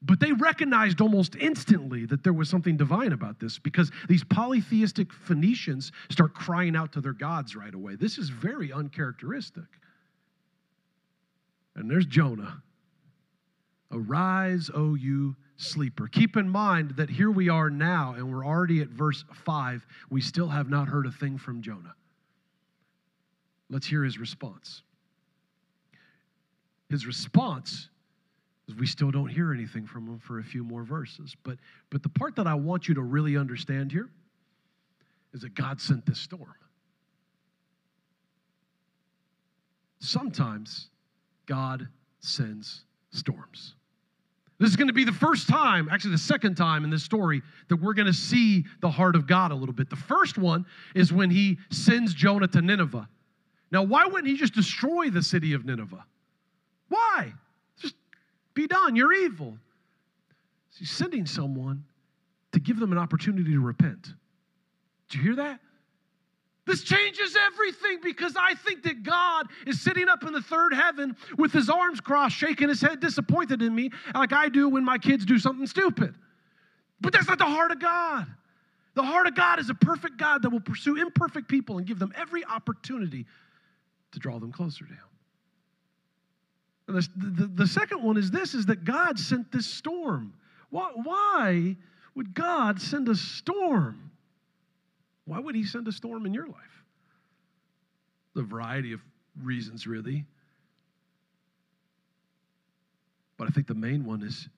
But 0.03 0.21
they 0.21 0.33
recognized 0.33 1.01
almost 1.01 1.37
instantly 1.37 2.07
that 2.07 2.23
there 2.23 2.33
was 2.33 2.49
something 2.49 2.77
divine 2.77 3.13
about 3.13 3.41
this 3.41 3.59
because 3.59 3.91
these 4.09 4.23
polytheistic 4.25 5.13
Phoenicians 5.13 5.91
start 6.11 6.35
crying 6.35 6.77
out 6.77 6.93
to 6.93 7.01
their 7.01 7.13
gods 7.13 7.57
right 7.57 7.75
away. 7.75 7.97
This 7.97 8.19
is 8.19 8.29
very 8.29 8.73
uncharacteristic. 8.73 9.65
And 11.77 11.91
there's 11.91 12.07
Jonah. 12.07 12.63
Arise, 13.93 14.71
O 14.75 14.95
you 14.95 15.37
sleeper. 15.57 16.09
Keep 16.09 16.37
in 16.37 16.49
mind 16.49 16.97
that 16.97 17.09
here 17.09 17.31
we 17.31 17.49
are 17.49 17.71
now, 17.71 18.15
and 18.15 18.31
we're 18.31 18.45
already 18.45 18.81
at 18.81 18.89
verse 18.89 19.25
5. 19.33 19.87
We 20.11 20.21
still 20.21 20.49
have 20.49 20.69
not 20.69 20.89
heard 20.89 21.07
a 21.07 21.13
thing 21.13 21.39
from 21.39 21.63
Jonah. 21.63 21.95
Let's 23.71 23.87
hear 23.87 24.03
his 24.05 24.19
response. 24.19 24.83
His 26.89 27.07
response 27.07 27.89
is 28.69 28.75
we 28.75 28.87
still 28.87 29.11
don't 29.11 29.29
hear 29.29 29.53
anything 29.53 29.87
from 29.87 30.07
him 30.07 30.19
for 30.19 30.39
a 30.39 30.45
few 30.45 30.65
more 30.65 30.83
verses. 30.83 31.37
But, 31.43 31.59
but 31.91 32.03
the 32.03 32.09
part 32.09 32.37
that 32.37 32.47
I 32.47 32.55
want 32.55 32.89
you 32.89 32.95
to 32.95 33.03
really 33.03 33.37
understand 33.37 33.93
here 33.93 34.09
is 35.35 35.43
that 35.43 35.55
God 35.55 35.81
sent 35.81 36.07
this 36.07 36.19
storm. 36.19 36.55
Sometimes 39.99 40.89
God 41.47 41.89
sends 42.21 42.85
storms. 43.11 43.75
This 44.59 44.71
is 44.71 44.77
going 44.77 44.89
to 44.89 44.95
be 44.95 45.05
the 45.05 45.13
first 45.13 45.49
time, 45.49 45.89
actually, 45.91 46.13
the 46.13 46.19
second 46.19 46.55
time 46.55 46.85
in 46.85 46.91
this 46.91 47.03
story, 47.03 47.43
that 47.69 47.77
we're 47.77 47.93
going 47.93 48.07
to 48.07 48.13
see 48.13 48.65
the 48.81 48.91
heart 48.91 49.15
of 49.15 49.27
God 49.27 49.51
a 49.51 49.55
little 49.55 49.75
bit. 49.75 49.91
The 49.91 49.97
first 49.97 50.39
one 50.39 50.65
is 50.95 51.13
when 51.13 51.31
he 51.31 51.59
sends 51.71 52.15
Jonah 52.15 52.49
to 52.49 52.63
Nineveh. 52.63 53.07
Now, 53.71 53.83
why 53.83 54.07
wouldn't 54.07 54.29
he 54.29 54.37
just 54.37 54.55
destroy 54.55 55.11
the 55.11 55.23
city 55.23 55.53
of 55.53 55.67
Nineveh? 55.67 56.05
Why? 56.89 57.35
Just 57.79 57.97
be 58.55 58.67
done. 58.67 58.97
You're 58.97 59.13
evil. 59.13 59.59
he's 60.79 60.91
sending 60.91 61.27
someone 61.27 61.85
to 62.53 62.61
give 62.61 62.79
them 62.79 62.93
an 62.93 62.99
opportunity 62.99 63.53
to 63.53 63.61
repent. 63.61 64.09
Did 65.11 65.19
you 65.19 65.23
hear 65.23 65.37
that? 65.37 65.61
This 66.67 66.83
changes 66.83 67.37
everything 67.47 68.01
because 68.03 68.35
I 68.37 68.55
think 68.55 68.83
that 68.83 69.05
God 69.05 69.47
is 69.67 69.81
sitting 69.81 70.09
up 70.09 70.25
in 70.25 70.33
the 70.33 70.43
third 70.43 70.75
heaven 70.75 71.17
with 71.39 71.53
his 71.53 71.71
arms 71.71 72.01
crossed, 72.01 72.37
shaking 72.37 72.69
his 72.69 72.81
head, 72.81 72.99
disappointed 72.99 73.63
in 73.63 73.73
me, 73.73 73.91
like 74.15 74.33
I 74.33 74.49
do 74.49 74.69
when 74.69 74.85
my 74.85 74.99
kids 74.99 75.25
do 75.25 75.39
something 75.39 75.67
stupid. 75.69 76.15
But 77.01 77.13
that's 77.13 77.29
not 77.29 77.39
the 77.39 77.45
heart 77.45 77.71
of 77.71 77.79
God. 77.79 78.27
The 78.95 79.03
heart 79.03 79.29
of 79.29 79.37
God 79.37 79.61
is 79.61 79.71
a 79.71 79.75
perfect 79.75 80.17
God 80.17 80.43
that 80.43 80.51
will 80.51 80.61
pursue 80.61 80.97
imperfect 80.97 81.49
people 81.49 81.79
and 81.79 81.87
give 81.87 82.01
them 82.01 82.13
every 82.17 82.45
opportunity 82.45 83.27
to 84.13 84.19
draw 84.19 84.39
them 84.39 84.51
closer 84.51 84.87
to 84.87 84.93
him. 84.93 84.99
And 86.89 86.97
the, 86.97 87.09
the, 87.17 87.47
the 87.47 87.67
second 87.67 88.03
one 88.03 88.17
is 88.17 88.31
this 88.31 88.55
is 88.55 88.67
that 88.67 88.85
God 88.85 89.19
sent 89.19 89.53
this 89.53 89.67
storm. 89.67 90.33
Why, 90.71 90.91
why 90.95 91.77
would 92.17 92.35
God 92.35 92.81
send 92.81 93.09
a 93.09 93.15
storm? 93.15 94.11
Why 95.27 95.41
would 95.41 95.55
he 95.55 95.65
send 95.65 95.87
a 95.89 95.93
storm 95.93 96.25
in 96.25 96.33
your 96.33 96.47
life? 96.47 96.85
The 98.35 98.43
variety 98.43 98.93
of 98.93 99.01
reasons, 99.43 99.87
really. 99.87 100.25
But 103.37 103.49
I 103.49 103.51
think 103.51 103.67
the 103.67 103.75
main 103.75 104.05
one 104.05 104.23
is 104.23 104.49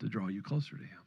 to 0.00 0.08
draw 0.08 0.28
you 0.28 0.42
closer 0.42 0.76
to 0.76 0.82
him. 0.82 0.98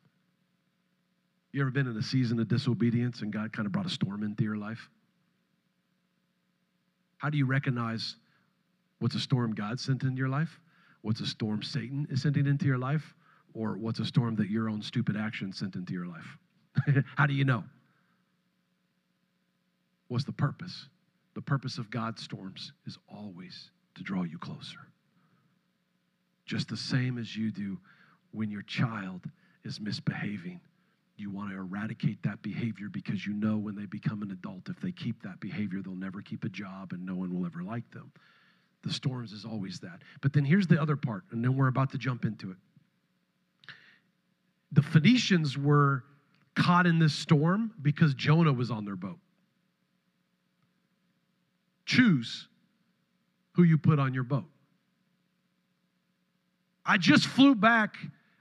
You 1.52 1.62
ever 1.62 1.72
been 1.72 1.88
in 1.88 1.96
a 1.98 2.04
season 2.04 2.40
of 2.40 2.48
disobedience 2.48 3.22
and 3.22 3.32
God 3.32 3.54
kind 3.54 3.66
of 3.66 3.72
brought 3.72 3.86
a 3.86 3.90
storm 3.90 4.24
into 4.24 4.44
your 4.44 4.58
life? 4.58 4.90
How 7.18 7.30
do 7.30 7.38
you 7.38 7.46
recognize 7.46 8.16
what's 9.00 9.16
a 9.16 9.20
storm 9.20 9.54
God 9.54 9.80
sent 9.80 10.04
into 10.04 10.18
your 10.18 10.30
life? 10.30 10.60
What's 11.02 11.22
a 11.22 11.26
storm 11.26 11.64
Satan 11.64 12.08
is 12.10 12.22
sending 12.22 12.48
into 12.48 12.66
your 12.66 12.78
life? 12.78 13.14
Or 13.54 13.78
what's 13.78 14.00
a 14.00 14.06
storm 14.06 14.36
that 14.36 14.50
your 14.50 14.70
own 14.70 14.82
stupid 14.82 15.16
action 15.16 15.54
sent 15.54 15.76
into 15.76 15.94
your 15.94 16.06
life? 16.06 16.38
How 17.16 17.26
do 17.26 17.34
you 17.34 17.46
know? 17.46 17.64
What's 20.08 20.26
the 20.26 20.32
purpose? 20.32 20.88
The 21.34 21.42
purpose 21.42 21.78
of 21.78 21.90
God's 21.90 22.24
storms 22.24 22.72
is 22.86 22.98
always 23.08 23.70
to 23.96 24.04
draw 24.04 24.24
you 24.24 24.38
closer. 24.38 24.80
Just 26.46 26.70
the 26.70 26.78
same 26.78 27.18
as 27.18 27.36
you 27.36 27.52
do 27.52 27.78
when 28.32 28.50
your 28.50 28.62
child 28.62 29.22
is 29.64 29.80
misbehaving. 29.80 30.62
You 31.18 31.32
want 31.32 31.50
to 31.50 31.58
eradicate 31.58 32.22
that 32.24 32.42
behavior 32.42 32.88
because 32.92 33.26
you 33.26 33.34
know 33.34 33.58
when 33.58 33.76
they 33.76 33.86
become 33.86 34.22
an 34.22 34.32
adult, 34.32 34.70
if 34.70 34.80
they 34.80 34.92
keep 34.92 35.22
that 35.24 35.40
behavior, 35.40 35.82
they'll 35.84 35.96
never 35.96 36.22
keep 36.22 36.44
a 36.44 36.50
job 36.50 36.94
and 36.94 37.06
no 37.06 37.16
one 37.16 37.34
will 37.34 37.46
ever 37.46 37.64
like 37.64 37.90
them. 37.92 38.12
The 38.84 38.94
storms 38.94 39.34
is 39.34 39.44
always 39.44 39.80
that. 39.80 40.04
But 40.22 40.32
then 40.34 40.46
here's 40.46 40.68
the 40.68 40.82
other 40.82 40.96
part, 40.96 41.24
and 41.32 41.44
then 41.44 41.58
we're 41.58 41.68
about 41.68 41.92
to 41.92 41.98
jump 41.98 42.24
into 42.24 42.52
it. 42.52 42.58
The 44.72 44.82
Phoenicians 44.82 45.58
were 45.58 46.04
caught 46.56 46.86
in 46.86 47.00
this 47.00 47.14
storm 47.14 47.74
because 47.82 48.14
Jonah 48.14 48.54
was 48.54 48.72
on 48.72 48.86
their 48.86 48.96
boat. 48.96 49.20
Choose 51.88 52.50
who 53.54 53.64
you 53.64 53.78
put 53.78 53.98
on 53.98 54.14
your 54.14 54.26
boat. 54.26 54.44
I 56.86 56.98
just 56.98 57.28
flew 57.28 57.56
back 57.56 57.96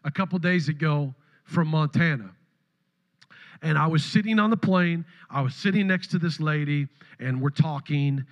a 0.04 0.10
couple 0.10 0.38
days 0.40 0.68
ago 0.68 1.14
from 1.44 1.68
Montana. 1.68 2.32
And 3.62 3.78
I 3.78 3.86
was 3.86 4.04
sitting 4.04 4.40
on 4.40 4.50
the 4.50 4.56
plane. 4.56 5.04
I 5.30 5.42
was 5.42 5.54
sitting 5.54 5.86
next 5.86 6.08
to 6.08 6.18
this 6.18 6.40
lady, 6.40 6.88
and 7.20 7.40
we're 7.40 7.50
talking. 7.50 8.24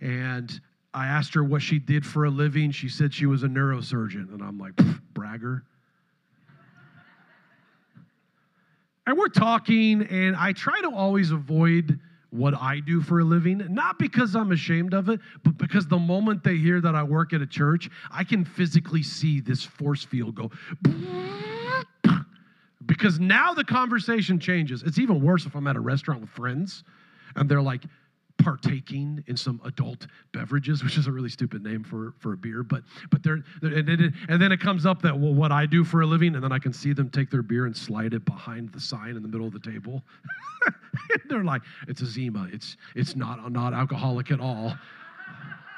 And 0.00 0.58
I 0.94 1.06
asked 1.06 1.34
her 1.34 1.44
what 1.44 1.60
she 1.60 1.78
did 1.78 2.04
for 2.04 2.24
a 2.24 2.30
living. 2.30 2.70
She 2.70 2.88
said 2.88 3.12
she 3.12 3.26
was 3.26 3.42
a 3.42 3.48
neurosurgeon. 3.48 4.32
And 4.32 4.42
I'm 4.42 4.58
like, 4.58 4.72
bragger. 5.12 5.64
and 9.06 9.18
we're 9.18 9.28
talking, 9.28 10.02
and 10.02 10.34
I 10.34 10.54
try 10.54 10.80
to 10.80 10.90
always 10.90 11.30
avoid 11.30 12.00
what 12.32 12.54
I 12.54 12.80
do 12.80 13.02
for 13.02 13.20
a 13.20 13.24
living, 13.24 13.62
not 13.68 13.98
because 13.98 14.34
I'm 14.34 14.52
ashamed 14.52 14.94
of 14.94 15.10
it, 15.10 15.20
but 15.44 15.58
because 15.58 15.86
the 15.86 15.98
moment 15.98 16.42
they 16.42 16.56
hear 16.56 16.80
that 16.80 16.94
I 16.94 17.02
work 17.02 17.34
at 17.34 17.42
a 17.42 17.46
church, 17.46 17.90
I 18.10 18.24
can 18.24 18.44
physically 18.44 19.02
see 19.02 19.40
this 19.40 19.62
force 19.62 20.02
field 20.02 20.34
go. 20.34 20.50
Because 22.86 23.20
now 23.20 23.52
the 23.52 23.64
conversation 23.64 24.40
changes. 24.40 24.82
It's 24.82 24.98
even 24.98 25.22
worse 25.22 25.44
if 25.46 25.54
I'm 25.54 25.66
at 25.66 25.76
a 25.76 25.80
restaurant 25.80 26.22
with 26.22 26.30
friends 26.30 26.84
and 27.36 27.48
they're 27.48 27.62
like, 27.62 27.82
partaking 28.42 29.22
in 29.26 29.36
some 29.36 29.60
adult 29.64 30.06
beverages, 30.32 30.82
which 30.82 30.98
is 30.98 31.06
a 31.06 31.12
really 31.12 31.28
stupid 31.28 31.62
name 31.62 31.84
for, 31.84 32.14
for 32.18 32.32
a 32.32 32.36
beer. 32.36 32.62
But 32.62 32.82
but 33.10 33.22
they're, 33.22 33.42
they're 33.60 33.78
and, 33.78 33.88
it, 33.88 34.12
and 34.28 34.40
then 34.40 34.52
it 34.52 34.60
comes 34.60 34.86
up 34.86 35.02
that 35.02 35.18
well, 35.18 35.34
what 35.34 35.52
I 35.52 35.66
do 35.66 35.84
for 35.84 36.02
a 36.02 36.06
living, 36.06 36.34
and 36.34 36.42
then 36.42 36.52
I 36.52 36.58
can 36.58 36.72
see 36.72 36.92
them 36.92 37.10
take 37.10 37.30
their 37.30 37.42
beer 37.42 37.66
and 37.66 37.76
slide 37.76 38.14
it 38.14 38.24
behind 38.24 38.72
the 38.72 38.80
sign 38.80 39.16
in 39.16 39.22
the 39.22 39.28
middle 39.28 39.46
of 39.46 39.52
the 39.52 39.60
table. 39.60 40.02
they're 41.28 41.44
like, 41.44 41.62
it's 41.88 42.00
a 42.02 42.06
Zima. 42.06 42.48
It's 42.52 42.76
it's 42.94 43.16
not 43.16 43.50
not 43.52 43.74
alcoholic 43.74 44.30
at 44.30 44.40
all. 44.40 44.76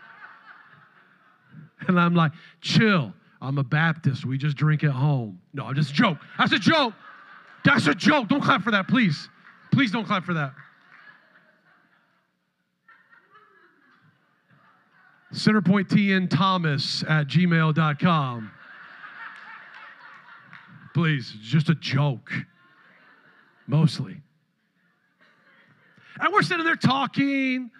and 1.89 1.99
I'm 1.99 2.15
like, 2.15 2.33
chill. 2.61 3.13
I'm 3.41 3.59
a 3.59 3.65
Baptist. 3.65 4.25
We 4.25 4.39
just 4.39 4.57
drink 4.57 4.85
at 4.85 4.93
home. 4.93 5.39
No, 5.53 5.67
I'm 5.67 5.75
just 5.75 5.93
joke. 5.93 6.17
That's 6.39 6.53
a 6.53 6.59
joke. 6.59 6.95
That's 7.63 7.87
a 7.87 7.95
joke. 7.95 8.29
Don't 8.29 8.41
clap 8.41 8.63
for 8.63 8.71
that, 8.71 8.89
please. 8.89 9.29
Please 9.71 9.91
don't 9.91 10.07
clap 10.07 10.25
for 10.25 10.33
that. 10.35 10.55
Centerpointtn 15.35 16.31
Thomas 16.31 17.03
at 17.09 17.27
gmail.com. 17.27 18.53
Please, 20.95 21.35
just 21.43 21.69
a 21.69 21.75
joke. 21.75 22.31
Mostly. 23.67 24.21
And 26.21 26.33
we're 26.33 26.43
sitting 26.43 26.65
there 26.65 26.77
talking, 26.77 27.71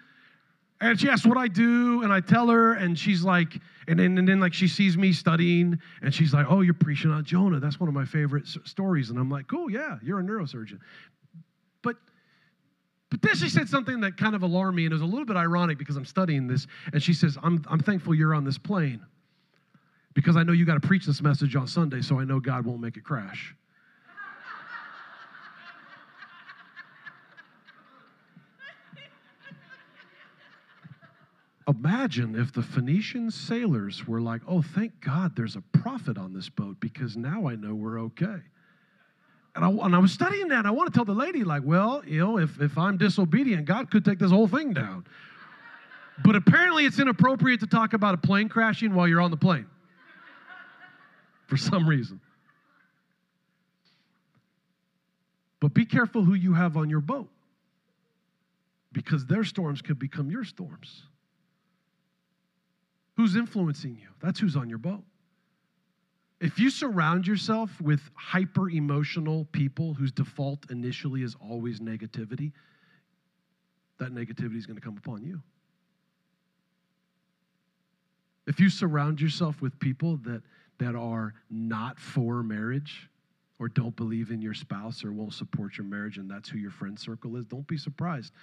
and 0.81 0.99
she 0.99 1.07
asks 1.09 1.25
what 1.25 1.37
I 1.37 1.47
do, 1.47 2.03
and 2.03 2.11
I 2.11 2.19
tell 2.19 2.49
her, 2.49 2.73
and 2.73 2.99
she's 2.99 3.23
like, 3.23 3.57
and 3.87 3.99
then, 3.99 4.17
and 4.17 4.27
then 4.27 4.41
like 4.41 4.53
she 4.53 4.67
sees 4.67 4.97
me 4.97 5.13
studying, 5.13 5.79
and 6.01 6.13
she's 6.13 6.33
like, 6.33 6.47
oh, 6.49 6.59
you're 6.59 6.73
preaching 6.73 7.11
on 7.11 7.23
Jonah. 7.23 7.61
That's 7.61 7.79
one 7.79 7.87
of 7.87 7.95
my 7.95 8.03
favorite 8.03 8.47
stories. 8.65 9.11
And 9.11 9.17
I'm 9.17 9.29
like, 9.29 9.47
cool, 9.47 9.71
yeah, 9.71 9.97
you're 10.03 10.19
a 10.19 10.23
neurosurgeon. 10.23 10.79
But 13.11 13.21
then 13.21 13.35
she 13.35 13.49
said 13.49 13.69
something 13.69 14.01
that 14.01 14.17
kind 14.17 14.35
of 14.35 14.43
alarmed 14.43 14.75
me, 14.75 14.85
and 14.85 14.91
it 14.91 14.95
was 14.95 15.01
a 15.01 15.05
little 15.05 15.25
bit 15.25 15.37
ironic 15.37 15.77
because 15.77 15.95
I'm 15.95 16.05
studying 16.05 16.47
this. 16.47 16.67
And 16.91 17.01
she 17.01 17.13
says, 17.13 17.37
I'm, 17.43 17.63
I'm 17.69 17.79
thankful 17.79 18.15
you're 18.15 18.33
on 18.33 18.43
this 18.43 18.57
plane 18.57 19.05
because 20.13 20.35
I 20.35 20.43
know 20.43 20.53
you 20.53 20.65
got 20.65 20.81
to 20.81 20.87
preach 20.87 21.05
this 21.05 21.21
message 21.21 21.55
on 21.55 21.67
Sunday, 21.67 22.01
so 22.01 22.19
I 22.19 22.23
know 22.23 22.39
God 22.39 22.65
won't 22.65 22.81
make 22.81 22.97
it 22.97 23.03
crash. 23.03 23.55
Imagine 31.67 32.35
if 32.35 32.53
the 32.53 32.61
Phoenician 32.61 33.31
sailors 33.31 34.07
were 34.07 34.21
like, 34.21 34.41
oh, 34.47 34.61
thank 34.61 34.99
God 35.01 35.35
there's 35.35 35.55
a 35.55 35.61
prophet 35.61 36.17
on 36.17 36.31
this 36.31 36.47
boat 36.47 36.79
because 36.79 37.17
now 37.17 37.47
I 37.47 37.55
know 37.55 37.73
we're 37.73 37.99
okay. 38.01 38.41
And 39.55 39.63
I, 39.63 39.69
and 39.69 39.95
I 39.95 39.99
was 39.99 40.11
studying 40.11 40.49
that. 40.49 40.65
I 40.65 40.71
want 40.71 40.93
to 40.93 40.97
tell 40.97 41.05
the 41.05 41.13
lady, 41.13 41.43
like, 41.43 41.63
well, 41.63 42.03
you 42.05 42.19
know, 42.19 42.37
if, 42.37 42.59
if 42.61 42.77
I'm 42.77 42.97
disobedient, 42.97 43.65
God 43.65 43.89
could 43.89 44.03
take 44.03 44.19
this 44.19 44.31
whole 44.31 44.47
thing 44.47 44.73
down. 44.73 45.05
But 46.23 46.35
apparently, 46.35 46.85
it's 46.85 46.99
inappropriate 46.99 47.61
to 47.61 47.67
talk 47.67 47.93
about 47.93 48.13
a 48.13 48.17
plane 48.17 48.49
crashing 48.49 48.93
while 48.93 49.07
you're 49.07 49.21
on 49.21 49.31
the 49.31 49.37
plane 49.37 49.65
for 51.47 51.57
some 51.57 51.87
reason. 51.87 52.19
But 55.59 55.73
be 55.73 55.85
careful 55.85 56.23
who 56.23 56.33
you 56.33 56.53
have 56.53 56.77
on 56.77 56.89
your 56.89 56.99
boat 56.99 57.29
because 58.91 59.25
their 59.25 59.43
storms 59.43 59.81
could 59.81 59.99
become 59.99 60.29
your 60.29 60.43
storms. 60.43 61.03
Who's 63.17 63.35
influencing 63.35 63.95
you? 63.95 64.07
That's 64.21 64.39
who's 64.39 64.55
on 64.55 64.69
your 64.69 64.77
boat. 64.77 65.03
If 66.41 66.59
you 66.59 66.69
surround 66.69 67.25
yourself 67.25 67.79
with 67.79 68.01
hyper 68.15 68.69
emotional 68.69 69.45
people 69.51 69.93
whose 69.93 70.11
default 70.11 70.69
initially 70.69 71.23
is 71.23 71.35
always 71.39 71.79
negativity, 71.79 72.51
that 73.99 74.13
negativity 74.13 74.57
is 74.57 74.65
going 74.65 74.75
to 74.75 74.81
come 74.81 74.97
upon 74.97 75.23
you. 75.23 75.41
If 78.47 78.59
you 78.59 78.69
surround 78.69 79.21
yourself 79.21 79.61
with 79.61 79.79
people 79.79 80.17
that, 80.17 80.43
that 80.79 80.95
are 80.95 81.33
not 81.49 81.99
for 81.99 82.43
marriage 82.43 83.09
or 83.57 83.69
don't 83.69 83.95
believe 83.95 84.29
in 84.29 84.41
your 84.41 84.53
spouse 84.53 85.03
or 85.03 85.13
won't 85.13 85.33
support 85.33 85.77
your 85.77 85.87
marriage 85.87 86.17
and 86.17 86.29
that's 86.29 86.49
who 86.49 86.57
your 86.57 86.71
friend 86.71 86.99
circle 86.99 87.37
is, 87.37 87.45
don't 87.45 87.65
be 87.65 87.77
surprised 87.77 88.33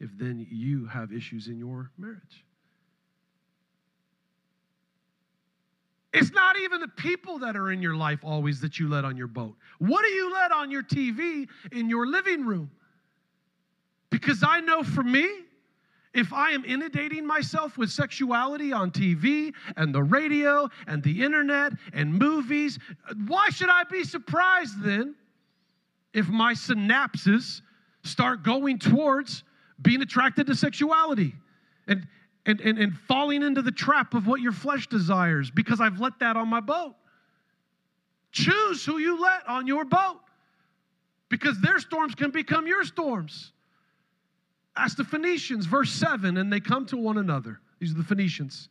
if 0.00 0.10
then 0.18 0.46
you 0.50 0.86
have 0.86 1.12
issues 1.12 1.48
in 1.48 1.58
your 1.58 1.90
marriage. 1.98 2.44
It's 6.12 6.32
not 6.32 6.43
even 6.64 6.80
the 6.80 6.88
people 6.88 7.38
that 7.40 7.56
are 7.56 7.70
in 7.70 7.80
your 7.80 7.94
life 7.94 8.20
always 8.22 8.60
that 8.60 8.78
you 8.78 8.88
let 8.88 9.04
on 9.04 9.16
your 9.16 9.26
boat. 9.26 9.54
What 9.78 10.02
do 10.02 10.10
you 10.10 10.32
let 10.32 10.50
on 10.50 10.70
your 10.70 10.82
TV 10.82 11.46
in 11.70 11.88
your 11.88 12.06
living 12.06 12.44
room? 12.44 12.70
Because 14.10 14.42
I 14.46 14.60
know 14.60 14.82
for 14.82 15.02
me, 15.02 15.28
if 16.14 16.32
I 16.32 16.52
am 16.52 16.64
inundating 16.64 17.26
myself 17.26 17.76
with 17.76 17.90
sexuality 17.90 18.72
on 18.72 18.92
TV 18.92 19.52
and 19.76 19.94
the 19.94 20.02
radio 20.02 20.68
and 20.86 21.02
the 21.02 21.22
internet 21.22 21.72
and 21.92 22.14
movies, 22.14 22.78
why 23.26 23.48
should 23.50 23.68
I 23.68 23.82
be 23.84 24.04
surprised 24.04 24.82
then 24.82 25.16
if 26.12 26.28
my 26.28 26.54
synapses 26.54 27.62
start 28.04 28.44
going 28.44 28.78
towards 28.78 29.42
being 29.82 30.02
attracted 30.02 30.46
to 30.46 30.54
sexuality? 30.54 31.34
And, 31.88 32.06
and, 32.46 32.60
and, 32.60 32.78
and 32.78 32.96
falling 33.08 33.42
into 33.42 33.62
the 33.62 33.72
trap 33.72 34.14
of 34.14 34.26
what 34.26 34.40
your 34.40 34.52
flesh 34.52 34.86
desires 34.86 35.50
because 35.50 35.80
I've 35.80 36.00
let 36.00 36.18
that 36.20 36.36
on 36.36 36.48
my 36.48 36.60
boat. 36.60 36.94
Choose 38.32 38.84
who 38.84 38.98
you 38.98 39.20
let 39.20 39.48
on 39.48 39.66
your 39.66 39.84
boat 39.84 40.20
because 41.28 41.60
their 41.60 41.78
storms 41.78 42.14
can 42.14 42.30
become 42.30 42.66
your 42.66 42.84
storms. 42.84 43.52
Ask 44.76 44.96
the 44.96 45.04
Phoenicians, 45.04 45.66
verse 45.66 45.92
7, 45.92 46.36
and 46.36 46.52
they 46.52 46.60
come 46.60 46.84
to 46.86 46.96
one 46.96 47.18
another. 47.18 47.60
These 47.78 47.92
are 47.92 47.98
the 47.98 48.04
Phoenicians. 48.04 48.68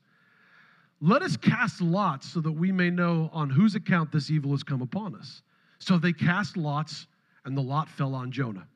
Let 1.00 1.22
us 1.22 1.38
cast 1.38 1.82
lots 1.82 2.30
so 2.32 2.42
that 2.42 2.52
we 2.52 2.72
may 2.72 2.90
know 2.90 3.30
on 3.34 3.50
whose 3.50 3.76
account 3.76 4.12
this 4.12 4.30
evil 4.30 4.52
has 4.52 4.64
come 4.64 4.82
upon 4.82 5.16
us. 5.16 5.42
So 5.80 5.98
they 5.98 6.14
cast 6.14 6.58
lots, 6.58 7.08
and 7.46 7.58
the 7.58 7.62
lot 7.62 7.90
fell 7.90 8.16
on 8.16 8.32
Jonah. 8.32 8.68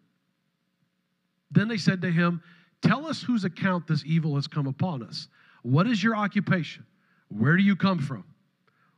Then 1.52 1.68
they 1.68 1.78
said 1.78 2.02
to 2.02 2.12
him, 2.12 2.42
Tell 2.82 3.08
us 3.08 3.22
whose 3.22 3.44
account 3.44 3.88
this 3.88 4.04
evil 4.06 4.36
has 4.36 4.48
come 4.48 4.68
upon 4.68 5.04
us. 5.04 5.28
What 5.64 5.88
is 5.88 6.02
your 6.04 6.16
occupation? 6.16 6.86
Where 7.30 7.58
do 7.58 7.64
you 7.64 7.76
come 7.76 8.00
from? 8.00 8.24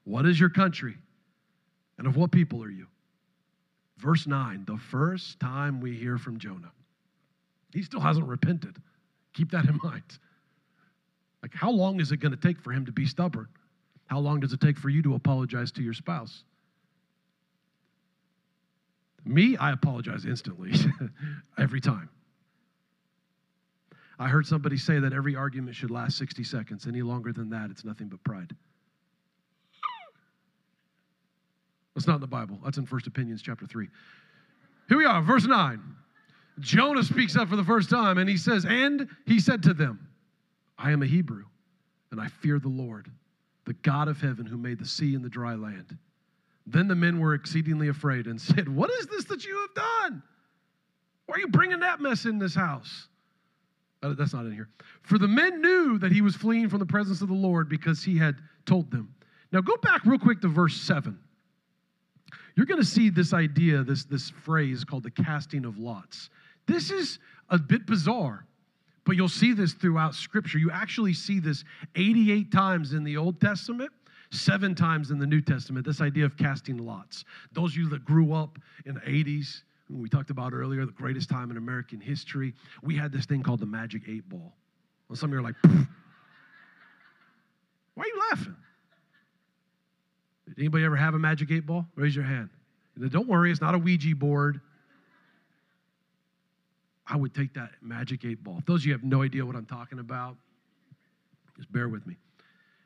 What 0.03 0.25
is 0.25 0.39
your 0.39 0.49
country? 0.49 0.95
And 1.97 2.07
of 2.07 2.15
what 2.15 2.31
people 2.31 2.63
are 2.63 2.69
you? 2.69 2.87
Verse 3.97 4.27
9, 4.27 4.63
the 4.65 4.77
first 4.77 5.39
time 5.39 5.81
we 5.81 5.95
hear 5.95 6.17
from 6.17 6.39
Jonah. 6.39 6.71
He 7.73 7.83
still 7.83 7.99
hasn't 7.99 8.27
repented. 8.27 8.77
Keep 9.33 9.51
that 9.51 9.65
in 9.65 9.79
mind. 9.83 10.03
Like, 11.41 11.53
how 11.53 11.71
long 11.71 11.99
is 11.99 12.11
it 12.11 12.17
going 12.17 12.31
to 12.31 12.37
take 12.37 12.59
for 12.59 12.71
him 12.71 12.85
to 12.85 12.91
be 12.91 13.05
stubborn? 13.05 13.47
How 14.07 14.19
long 14.19 14.39
does 14.39 14.53
it 14.53 14.61
take 14.61 14.77
for 14.77 14.89
you 14.89 15.01
to 15.03 15.15
apologize 15.15 15.71
to 15.73 15.83
your 15.83 15.93
spouse? 15.93 16.43
Me, 19.25 19.55
I 19.57 19.71
apologize 19.71 20.25
instantly, 20.25 20.71
every 21.57 21.81
time. 21.81 22.09
I 24.19 24.27
heard 24.27 24.45
somebody 24.45 24.75
say 24.75 24.99
that 24.99 25.13
every 25.13 25.37
argument 25.37 25.75
should 25.75 25.91
last 25.91 26.17
60 26.17 26.43
seconds. 26.43 26.85
Any 26.85 27.01
longer 27.01 27.31
than 27.31 27.49
that, 27.51 27.71
it's 27.71 27.85
nothing 27.85 28.09
but 28.09 28.21
pride. 28.25 28.53
That's 31.95 32.05
not 32.05 32.15
in 32.15 32.21
the 32.21 32.27
Bible. 32.27 32.59
That's 32.63 32.77
in 32.77 32.85
First 32.85 33.07
Opinions, 33.07 33.41
chapter 33.41 33.65
3. 33.65 33.87
Here 34.89 34.97
we 34.97 35.05
are, 35.05 35.21
verse 35.21 35.45
9. 35.45 35.81
Jonah 36.59 37.03
speaks 37.03 37.37
up 37.37 37.47
for 37.47 37.55
the 37.55 37.63
first 37.63 37.89
time 37.89 38.17
and 38.17 38.29
he 38.29 38.35
says, 38.35 38.65
And 38.65 39.07
he 39.25 39.39
said 39.39 39.63
to 39.63 39.73
them, 39.73 40.07
I 40.77 40.91
am 40.91 41.01
a 41.01 41.05
Hebrew, 41.05 41.45
and 42.11 42.19
I 42.19 42.27
fear 42.27 42.59
the 42.59 42.69
Lord, 42.69 43.09
the 43.65 43.73
God 43.73 44.09
of 44.09 44.19
heaven 44.19 44.45
who 44.45 44.57
made 44.57 44.79
the 44.79 44.85
sea 44.85 45.15
and 45.15 45.23
the 45.23 45.29
dry 45.29 45.55
land. 45.55 45.97
Then 46.65 46.87
the 46.87 46.95
men 46.95 47.19
were 47.19 47.33
exceedingly 47.33 47.87
afraid 47.87 48.27
and 48.27 48.39
said, 48.39 48.67
What 48.67 48.89
is 48.91 49.07
this 49.07 49.25
that 49.25 49.45
you 49.45 49.57
have 49.59 49.73
done? 49.73 50.23
Why 51.25 51.35
are 51.35 51.39
you 51.39 51.47
bringing 51.47 51.79
that 51.79 52.01
mess 52.01 52.25
in 52.25 52.39
this 52.39 52.55
house? 52.55 53.07
Uh, 54.01 54.13
that's 54.13 54.33
not 54.33 54.45
in 54.45 54.53
here. 54.53 54.69
For 55.01 55.17
the 55.17 55.27
men 55.27 55.61
knew 55.61 55.97
that 55.99 56.11
he 56.11 56.21
was 56.21 56.35
fleeing 56.35 56.69
from 56.69 56.79
the 56.79 56.85
presence 56.85 57.21
of 57.21 57.27
the 57.27 57.33
Lord 57.33 57.67
because 57.67 58.03
he 58.03 58.17
had 58.17 58.35
told 58.65 58.91
them. 58.91 59.13
Now 59.51 59.61
go 59.61 59.75
back 59.77 60.05
real 60.05 60.19
quick 60.19 60.41
to 60.41 60.47
verse 60.47 60.79
7. 60.81 61.17
You're 62.55 62.65
going 62.65 62.81
to 62.81 62.87
see 62.87 63.09
this 63.09 63.33
idea, 63.33 63.83
this, 63.83 64.05
this 64.05 64.29
phrase 64.29 64.83
called 64.83 65.03
the 65.03 65.11
casting 65.11 65.65
of 65.65 65.77
lots. 65.77 66.29
This 66.67 66.91
is 66.91 67.19
a 67.49 67.57
bit 67.57 67.85
bizarre, 67.85 68.45
but 69.05 69.15
you'll 69.15 69.27
see 69.27 69.53
this 69.53 69.73
throughout 69.73 70.13
Scripture. 70.13 70.59
You 70.59 70.69
actually 70.71 71.13
see 71.13 71.39
this 71.39 71.63
88 71.95 72.51
times 72.51 72.93
in 72.93 73.03
the 73.03 73.17
Old 73.17 73.41
Testament, 73.41 73.91
seven 74.31 74.75
times 74.75 75.09
in 75.09 75.19
the 75.19 75.25
New 75.25 75.41
Testament, 75.41 75.85
this 75.85 76.01
idea 76.01 76.25
of 76.25 76.37
casting 76.37 76.77
lots. 76.77 77.25
Those 77.53 77.71
of 77.71 77.77
you 77.77 77.89
that 77.89 78.05
grew 78.05 78.33
up 78.33 78.59
in 78.85 78.95
the 78.95 79.01
80s, 79.01 79.63
we 79.89 80.07
talked 80.07 80.29
about 80.29 80.53
earlier, 80.53 80.85
the 80.85 80.91
greatest 80.91 81.29
time 81.29 81.49
in 81.49 81.57
American 81.57 81.99
history, 81.99 82.53
we 82.83 82.95
had 82.95 83.11
this 83.11 83.25
thing 83.25 83.41
called 83.41 83.59
the 83.59 83.65
magic 83.65 84.03
eight 84.07 84.27
ball. 84.29 84.53
Well, 85.07 85.15
some 85.15 85.29
of 85.29 85.33
you 85.33 85.39
are 85.39 85.43
like, 85.43 85.55
Poof. 85.63 85.87
why 87.95 88.03
are 88.03 88.07
you 88.07 88.21
laughing? 88.29 88.55
Did 90.47 90.59
anybody 90.59 90.83
ever 90.83 90.95
have 90.95 91.15
a 91.15 91.19
magic 91.19 91.51
eight 91.51 91.65
ball? 91.65 91.85
Raise 91.95 92.15
your 92.15 92.25
hand. 92.25 92.49
Don't 93.09 93.27
worry, 93.27 93.51
it's 93.51 93.61
not 93.61 93.75
a 93.75 93.77
Ouija 93.77 94.15
board. 94.15 94.61
I 97.07 97.15
would 97.15 97.33
take 97.33 97.55
that 97.55 97.71
magic 97.81 98.23
eight 98.25 98.43
ball. 98.43 98.57
If 98.59 98.65
those 98.65 98.81
of 98.81 98.85
you 98.85 98.91
have 98.91 99.03
no 99.03 99.23
idea 99.23 99.43
what 99.43 99.55
I'm 99.55 99.65
talking 99.65 99.97
about, 99.97 100.35
just 101.57 101.71
bear 101.71 101.89
with 101.89 102.05
me. 102.05 102.15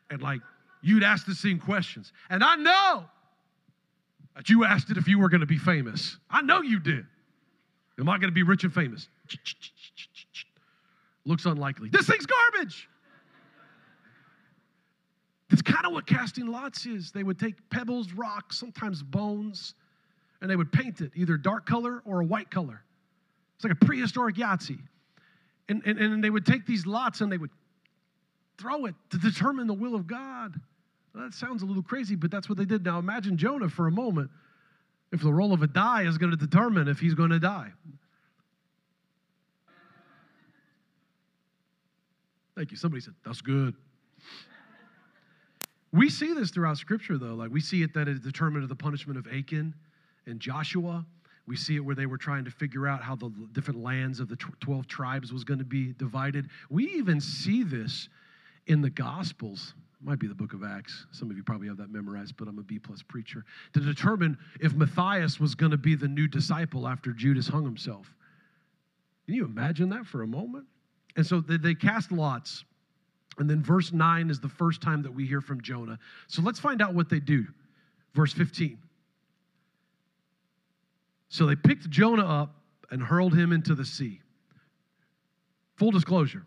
And 0.09 0.21
like, 0.21 0.39
you'd 0.81 1.03
ask 1.03 1.25
the 1.25 1.35
same 1.35 1.59
questions. 1.59 2.13
And 2.29 2.43
I 2.43 2.55
know 2.55 3.05
that 4.35 4.49
you 4.49 4.65
asked 4.65 4.89
it 4.89 4.97
if 4.97 5.07
you 5.07 5.19
were 5.19 5.29
going 5.29 5.41
to 5.41 5.47
be 5.47 5.57
famous. 5.57 6.17
I 6.29 6.41
know 6.41 6.61
you 6.61 6.79
did. 6.79 7.05
Am 7.99 8.09
I 8.09 8.17
going 8.17 8.29
to 8.29 8.33
be 8.33 8.43
rich 8.43 8.63
and 8.63 8.73
famous? 8.73 9.07
Looks 11.25 11.45
unlikely. 11.45 11.89
This 11.89 12.07
thing's 12.07 12.25
garbage. 12.25 12.89
That's 15.49 15.61
kind 15.61 15.85
of 15.85 15.93
what 15.93 16.07
casting 16.07 16.47
lots 16.47 16.85
is. 16.87 17.11
They 17.11 17.21
would 17.21 17.39
take 17.39 17.55
pebbles, 17.69 18.11
rocks, 18.13 18.57
sometimes 18.57 19.03
bones, 19.03 19.75
and 20.41 20.49
they 20.49 20.55
would 20.55 20.71
paint 20.71 21.01
it 21.01 21.11
either 21.15 21.37
dark 21.37 21.67
color 21.67 22.01
or 22.05 22.21
a 22.21 22.25
white 22.25 22.49
color. 22.49 22.83
It's 23.55 23.63
like 23.63 23.73
a 23.73 23.85
prehistoric 23.85 24.35
Yahtzee. 24.35 24.79
And, 25.69 25.83
and, 25.85 25.99
and 25.99 26.23
they 26.23 26.31
would 26.31 26.45
take 26.45 26.65
these 26.65 26.85
lots 26.85 27.21
and 27.21 27.31
they 27.31 27.37
would 27.37 27.51
throw 28.57 28.85
it 28.85 28.95
to 29.11 29.17
determine 29.17 29.67
the 29.67 29.73
will 29.73 29.95
of 29.95 30.07
God. 30.07 30.59
That 31.15 31.33
sounds 31.33 31.61
a 31.61 31.65
little 31.65 31.83
crazy, 31.83 32.15
but 32.15 32.31
that's 32.31 32.49
what 32.49 32.57
they 32.57 32.65
did. 32.65 32.83
Now 32.83 32.99
imagine 32.99 33.37
Jonah 33.37 33.69
for 33.69 33.87
a 33.87 33.91
moment 33.91 34.31
if 35.11 35.21
the 35.21 35.31
roll 35.31 35.53
of 35.53 35.61
a 35.61 35.67
die 35.67 36.03
is 36.03 36.17
going 36.17 36.31
to 36.31 36.37
determine 36.37 36.87
if 36.87 36.99
he's 36.99 37.13
going 37.13 37.29
to 37.29 37.39
die. 37.39 37.71
Thank 42.55 42.71
you. 42.71 42.77
Somebody 42.77 43.01
said, 43.01 43.13
that's 43.25 43.41
good. 43.41 43.75
We 45.91 46.09
see 46.09 46.33
this 46.33 46.49
throughout 46.49 46.77
Scripture, 46.77 47.19
though. 47.19 47.35
Like 47.35 47.51
we 47.51 47.61
see 47.61 47.83
it 47.83 47.93
that 47.93 48.07
it 48.07 48.23
determined 48.23 48.67
the 48.67 48.75
punishment 48.75 49.17
of 49.19 49.27
Achan 49.27 49.75
and 50.25 50.39
Joshua. 50.39 51.05
We 51.45 51.55
see 51.55 51.75
it 51.75 51.79
where 51.81 51.95
they 51.95 52.05
were 52.05 52.17
trying 52.17 52.45
to 52.45 52.51
figure 52.51 52.87
out 52.87 53.03
how 53.03 53.15
the 53.15 53.31
different 53.51 53.83
lands 53.83 54.19
of 54.19 54.29
the 54.29 54.35
12 54.35 54.87
tribes 54.87 55.31
was 55.31 55.43
going 55.43 55.59
to 55.59 55.65
be 55.65 55.93
divided. 55.93 56.49
We 56.69 56.85
even 56.93 57.19
see 57.21 57.63
this 57.63 58.09
in 58.65 58.81
the 58.81 58.89
Gospels 58.89 59.73
might 60.03 60.19
be 60.19 60.27
the 60.27 60.35
book 60.35 60.53
of 60.53 60.63
Acts. 60.63 61.05
Some 61.11 61.29
of 61.29 61.37
you 61.37 61.43
probably 61.43 61.67
have 61.67 61.77
that 61.77 61.91
memorized, 61.91 62.35
but 62.37 62.47
I'm 62.47 62.59
a 62.59 62.63
B 62.63 62.79
plus 62.79 63.01
preacher. 63.01 63.45
To 63.73 63.79
determine 63.79 64.37
if 64.59 64.73
Matthias 64.73 65.39
was 65.39 65.55
going 65.55 65.71
to 65.71 65.77
be 65.77 65.95
the 65.95 66.07
new 66.07 66.27
disciple 66.27 66.87
after 66.87 67.11
Judas 67.11 67.47
hung 67.47 67.63
himself. 67.63 68.13
Can 69.25 69.35
you 69.35 69.45
imagine 69.45 69.89
that 69.89 70.05
for 70.05 70.23
a 70.23 70.27
moment? 70.27 70.65
And 71.15 71.25
so 71.25 71.39
they, 71.39 71.57
they 71.57 71.75
cast 71.75 72.11
lots. 72.11 72.65
And 73.37 73.49
then 73.49 73.63
verse 73.63 73.91
9 73.91 74.29
is 74.29 74.39
the 74.39 74.49
first 74.49 74.81
time 74.81 75.01
that 75.03 75.13
we 75.13 75.25
hear 75.25 75.41
from 75.41 75.61
Jonah. 75.61 75.97
So 76.27 76.41
let's 76.41 76.59
find 76.59 76.81
out 76.81 76.93
what 76.93 77.09
they 77.09 77.19
do. 77.19 77.45
Verse 78.13 78.33
15. 78.33 78.77
So 81.29 81.45
they 81.45 81.55
picked 81.55 81.89
Jonah 81.89 82.25
up 82.25 82.55
and 82.91 83.01
hurled 83.01 83.33
him 83.33 83.51
into 83.51 83.73
the 83.73 83.85
sea. 83.85 84.21
Full 85.77 85.91
disclosure. 85.91 86.45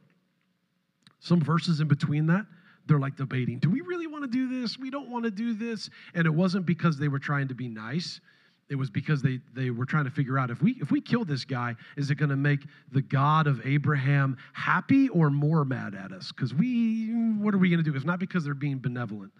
Some 1.19 1.41
verses 1.41 1.81
in 1.81 1.89
between 1.89 2.27
that 2.27 2.47
they're 2.87 2.99
like 2.99 3.17
debating 3.17 3.59
do 3.59 3.71
we 3.71 3.81
really 3.81 4.07
want 4.07 4.25
to 4.25 4.31
do 4.31 4.61
this? 4.61 4.79
We 4.79 4.91
don't 4.91 5.11
want 5.11 5.25
to 5.25 5.31
do 5.31 5.55
this. 5.55 5.91
And 6.15 6.27
it 6.27 6.35
wasn't 6.35 6.67
because 6.67 6.99
they 6.99 7.09
were 7.09 7.19
trying 7.19 7.49
to 7.49 7.55
be 7.55 7.69
nice. 7.69 8.21
It 8.69 8.75
was 8.75 8.91
because 8.91 9.23
they, 9.23 9.39
they 9.55 9.71
were 9.71 9.85
trying 9.85 10.07
to 10.07 10.11
figure 10.11 10.39
out 10.39 10.51
if 10.51 10.61
we 10.61 10.73
if 10.81 10.91
we 10.91 11.01
kill 11.01 11.25
this 11.25 11.45
guy, 11.45 11.77
is 11.97 12.11
it 12.11 12.17
going 12.17 12.31
to 12.31 12.37
make 12.37 12.61
the 12.91 13.03
God 13.03 13.47
of 13.47 13.65
Abraham 13.65 14.37
happy 14.53 15.09
or 15.09 15.31
more 15.31 15.65
mad 15.65 15.95
at 15.95 16.11
us? 16.11 16.33
Because 16.33 16.53
we, 16.53 17.13
what 17.39 17.55
are 17.55 17.59
we 17.59 17.71
going 17.71 17.83
to 17.83 17.89
do? 17.89 17.95
It's 17.97 18.05
not 18.05 18.19
because 18.19 18.45
they're 18.45 18.55
being 18.55 18.79
benevolent. 18.79 19.31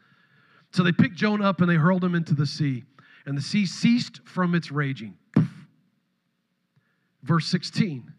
So 0.73 0.85
they 0.85 0.93
picked 0.93 1.17
Jonah 1.17 1.49
up 1.49 1.61
and 1.61 1.69
they 1.69 1.75
hurled 1.75 2.05
him 2.05 2.15
into 2.15 2.35
the 2.35 2.47
sea, 2.47 2.85
and 3.25 3.37
the 3.37 3.43
sea 3.43 3.67
ceased 3.67 4.21
from 4.25 4.55
its 4.55 4.71
raging. 4.71 5.17
Verse 7.23 7.47
16. 7.47 8.13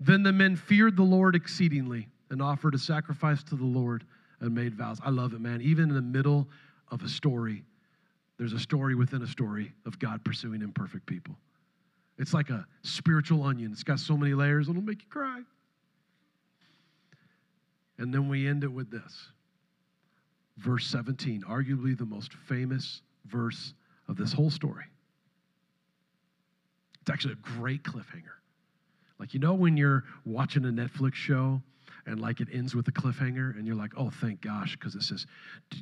Then 0.00 0.22
the 0.22 0.32
men 0.32 0.56
feared 0.56 0.96
the 0.96 1.02
Lord 1.02 1.34
exceedingly 1.34 2.08
and 2.30 2.42
offered 2.42 2.74
a 2.74 2.78
sacrifice 2.78 3.42
to 3.44 3.56
the 3.56 3.64
Lord 3.64 4.04
and 4.40 4.54
made 4.54 4.74
vows. 4.74 4.98
I 5.04 5.10
love 5.10 5.32
it, 5.34 5.40
man. 5.40 5.60
Even 5.60 5.88
in 5.88 5.94
the 5.94 6.02
middle 6.02 6.48
of 6.90 7.02
a 7.02 7.08
story, 7.08 7.64
there's 8.38 8.52
a 8.52 8.58
story 8.58 8.94
within 8.94 9.22
a 9.22 9.26
story 9.26 9.72
of 9.84 9.98
God 9.98 10.24
pursuing 10.24 10.62
imperfect 10.62 11.06
people. 11.06 11.36
It's 12.18 12.34
like 12.34 12.50
a 12.50 12.66
spiritual 12.82 13.42
onion. 13.44 13.72
It's 13.72 13.84
got 13.84 14.00
so 14.00 14.16
many 14.16 14.34
layers, 14.34 14.68
it'll 14.68 14.82
make 14.82 15.02
you 15.02 15.08
cry. 15.08 15.42
And 17.98 18.14
then 18.14 18.28
we 18.28 18.46
end 18.46 18.64
it 18.64 18.72
with 18.72 18.90
this 18.90 19.28
verse 20.56 20.86
17, 20.86 21.42
arguably 21.48 21.96
the 21.96 22.06
most 22.06 22.32
famous 22.32 23.02
verse 23.26 23.74
of 24.08 24.16
this 24.16 24.32
whole 24.32 24.50
story. 24.50 24.84
It's 27.00 27.10
actually 27.10 27.34
a 27.34 27.58
great 27.58 27.82
cliffhanger. 27.82 28.38
Like, 29.18 29.34
you 29.34 29.40
know, 29.40 29.54
when 29.54 29.76
you're 29.76 30.04
watching 30.24 30.64
a 30.64 30.68
Netflix 30.68 31.14
show 31.14 31.62
and 32.08 32.20
like 32.20 32.40
it 32.40 32.48
ends 32.52 32.74
with 32.74 32.88
a 32.88 32.92
cliffhanger 32.92 33.56
and 33.56 33.66
you're 33.66 33.76
like 33.76 33.92
oh 33.96 34.10
thank 34.10 34.40
gosh 34.40 34.76
because 34.76 34.94
it 34.94 35.02
says 35.02 35.26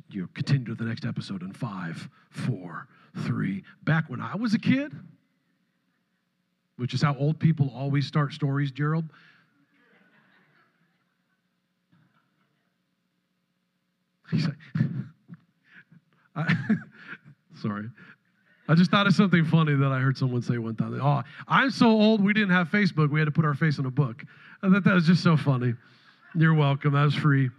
you 0.09 0.21
know 0.21 0.27
continue 0.33 0.65
to 0.65 0.75
the 0.75 0.83
next 0.83 1.05
episode 1.05 1.41
in 1.41 1.51
five 1.53 2.07
four 2.29 2.87
three 3.25 3.63
back 3.83 4.09
when 4.09 4.21
i 4.21 4.35
was 4.35 4.53
a 4.53 4.59
kid 4.59 4.93
which 6.75 6.93
is 6.93 7.01
how 7.01 7.15
old 7.15 7.39
people 7.39 7.71
always 7.73 8.05
start 8.05 8.33
stories 8.33 8.71
gerald 8.71 9.05
he's 14.29 14.45
like 14.45 14.57
I, 16.35 16.53
sorry 17.61 17.89
I 18.69 18.75
just 18.75 18.91
thought 18.91 19.07
of 19.07 19.15
something 19.15 19.45
funny 19.45 19.75
that 19.75 19.91
I 19.93 19.99
heard 19.99 20.17
someone 20.17 20.41
say 20.41 20.57
one 20.57 20.75
time. 20.75 20.99
Oh, 21.01 21.23
I'm 21.47 21.71
so 21.71 21.87
old, 21.87 22.21
we 22.21 22.33
didn't 22.33 22.49
have 22.49 22.67
Facebook. 22.67 23.09
We 23.09 23.17
had 23.17 23.25
to 23.25 23.31
put 23.31 23.45
our 23.45 23.53
face 23.53 23.77
in 23.77 23.85
a 23.85 23.89
book. 23.89 24.25
I 24.61 24.69
thought 24.69 24.83
that 24.83 24.93
was 24.93 25.07
just 25.07 25.23
so 25.23 25.37
funny. 25.37 25.73
You're 26.37 26.53
welcome. 26.53 26.93
That 26.93 27.03
was 27.03 27.15
free. 27.15 27.49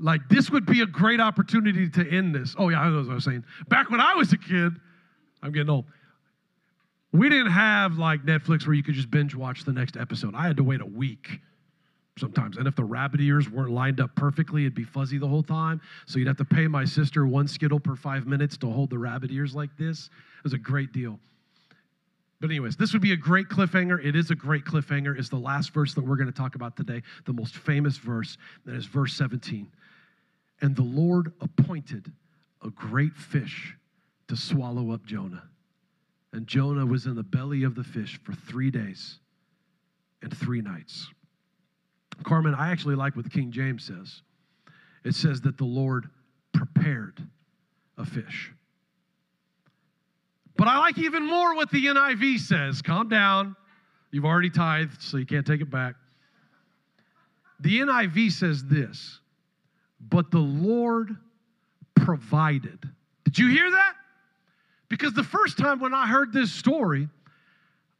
Like, 0.00 0.26
this 0.30 0.50
would 0.50 0.64
be 0.64 0.80
a 0.80 0.86
great 0.86 1.20
opportunity 1.20 1.88
to 1.90 2.10
end 2.10 2.34
this. 2.34 2.56
Oh, 2.58 2.70
yeah, 2.70 2.80
I 2.80 2.88
know 2.88 3.02
what 3.02 3.10
I 3.10 3.14
was 3.14 3.24
saying. 3.24 3.44
Back 3.68 3.90
when 3.90 4.00
I 4.00 4.14
was 4.14 4.32
a 4.32 4.38
kid, 4.38 4.72
I'm 5.42 5.52
getting 5.52 5.68
old. 5.68 5.84
We 7.12 7.28
didn't 7.28 7.52
have 7.52 7.98
like 7.98 8.24
Netflix 8.24 8.66
where 8.66 8.74
you 8.74 8.82
could 8.82 8.94
just 8.94 9.10
binge 9.10 9.34
watch 9.34 9.64
the 9.64 9.72
next 9.72 9.98
episode. 9.98 10.34
I 10.34 10.46
had 10.46 10.56
to 10.56 10.64
wait 10.64 10.80
a 10.80 10.86
week 10.86 11.40
sometimes. 12.18 12.56
And 12.56 12.66
if 12.66 12.74
the 12.74 12.84
rabbit 12.84 13.20
ears 13.20 13.50
weren't 13.50 13.70
lined 13.70 14.00
up 14.00 14.16
perfectly, 14.16 14.62
it'd 14.62 14.74
be 14.74 14.84
fuzzy 14.84 15.18
the 15.18 15.28
whole 15.28 15.42
time. 15.42 15.82
So 16.06 16.18
you'd 16.18 16.28
have 16.28 16.38
to 16.38 16.44
pay 16.46 16.66
my 16.66 16.86
sister 16.86 17.26
one 17.26 17.46
Skittle 17.46 17.78
per 17.78 17.94
five 17.94 18.26
minutes 18.26 18.56
to 18.58 18.70
hold 18.70 18.88
the 18.88 18.98
rabbit 18.98 19.30
ears 19.30 19.54
like 19.54 19.76
this. 19.76 20.06
It 20.38 20.44
was 20.44 20.54
a 20.54 20.58
great 20.58 20.92
deal. 20.92 21.20
But, 22.42 22.50
anyways, 22.50 22.74
this 22.74 22.92
would 22.92 23.02
be 23.02 23.12
a 23.12 23.16
great 23.16 23.48
cliffhanger. 23.48 24.04
It 24.04 24.16
is 24.16 24.32
a 24.32 24.34
great 24.34 24.64
cliffhanger. 24.64 25.16
It's 25.16 25.28
the 25.28 25.36
last 25.36 25.72
verse 25.72 25.94
that 25.94 26.04
we're 26.04 26.16
going 26.16 26.26
to 26.26 26.36
talk 26.36 26.56
about 26.56 26.76
today, 26.76 27.00
the 27.24 27.32
most 27.32 27.56
famous 27.56 27.98
verse. 27.98 28.36
That 28.66 28.74
is 28.74 28.84
verse 28.84 29.14
17. 29.14 29.70
And 30.60 30.74
the 30.74 30.82
Lord 30.82 31.32
appointed 31.40 32.10
a 32.60 32.70
great 32.70 33.14
fish 33.14 33.76
to 34.26 34.36
swallow 34.36 34.90
up 34.90 35.06
Jonah. 35.06 35.44
And 36.32 36.48
Jonah 36.48 36.84
was 36.84 37.06
in 37.06 37.14
the 37.14 37.22
belly 37.22 37.62
of 37.62 37.76
the 37.76 37.84
fish 37.84 38.18
for 38.24 38.32
three 38.32 38.72
days 38.72 39.20
and 40.20 40.36
three 40.36 40.62
nights. 40.62 41.06
Carmen, 42.24 42.56
I 42.56 42.72
actually 42.72 42.96
like 42.96 43.14
what 43.14 43.24
the 43.24 43.30
King 43.30 43.52
James 43.52 43.84
says. 43.84 44.22
It 45.04 45.14
says 45.14 45.42
that 45.42 45.58
the 45.58 45.64
Lord 45.64 46.10
prepared 46.52 47.22
a 47.96 48.04
fish. 48.04 48.50
But 50.62 50.68
I 50.68 50.78
like 50.78 50.96
even 50.98 51.26
more 51.26 51.56
what 51.56 51.72
the 51.72 51.86
NIV 51.86 52.38
says. 52.38 52.82
Calm 52.82 53.08
down. 53.08 53.56
You've 54.12 54.24
already 54.24 54.48
tithed, 54.48 55.02
so 55.02 55.16
you 55.16 55.26
can't 55.26 55.44
take 55.44 55.60
it 55.60 55.68
back. 55.68 55.96
The 57.58 57.80
NIV 57.80 58.30
says 58.30 58.64
this, 58.66 59.18
but 59.98 60.30
the 60.30 60.38
Lord 60.38 61.16
provided. 61.96 62.78
Did 63.24 63.40
you 63.40 63.48
hear 63.48 63.72
that? 63.72 63.94
Because 64.88 65.14
the 65.14 65.24
first 65.24 65.58
time 65.58 65.80
when 65.80 65.94
I 65.94 66.06
heard 66.06 66.32
this 66.32 66.52
story, 66.52 67.08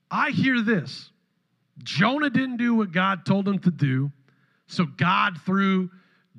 I 0.09 0.31
hear 0.31 0.62
this 0.62 1.11
Jonah 1.83 2.31
didn't 2.31 2.59
do 2.59 2.77
what 2.77 2.92
God 2.92 3.27
told 3.27 3.48
him 3.48 3.59
to 3.59 3.72
do. 3.72 4.12
So 4.68 4.85
God 4.85 5.37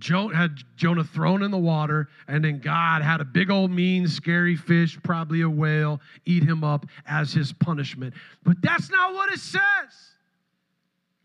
threw 0.04 0.30
had 0.30 0.58
Jonah 0.76 1.04
thrown 1.04 1.44
in 1.44 1.52
the 1.52 1.58
water, 1.58 2.10
and 2.28 2.44
then 2.44 2.60
God 2.60 3.02
had 3.02 3.22
a 3.22 3.26
big 3.26 3.50
old 3.50 3.72
mean, 3.72 4.08
scary 4.08 4.56
fish, 4.56 4.98
probably 5.04 5.42
a 5.42 5.50
whale, 5.50 6.02
eat 6.26 6.44
him 6.44 6.64
up 6.64 6.86
as 7.06 7.34
his 7.34 7.54
punishment. 7.54 8.14
But 8.44 8.62
that's 8.62 8.90
not 8.90 9.14
what 9.14 9.32
it 9.32 9.40
says. 9.40 9.62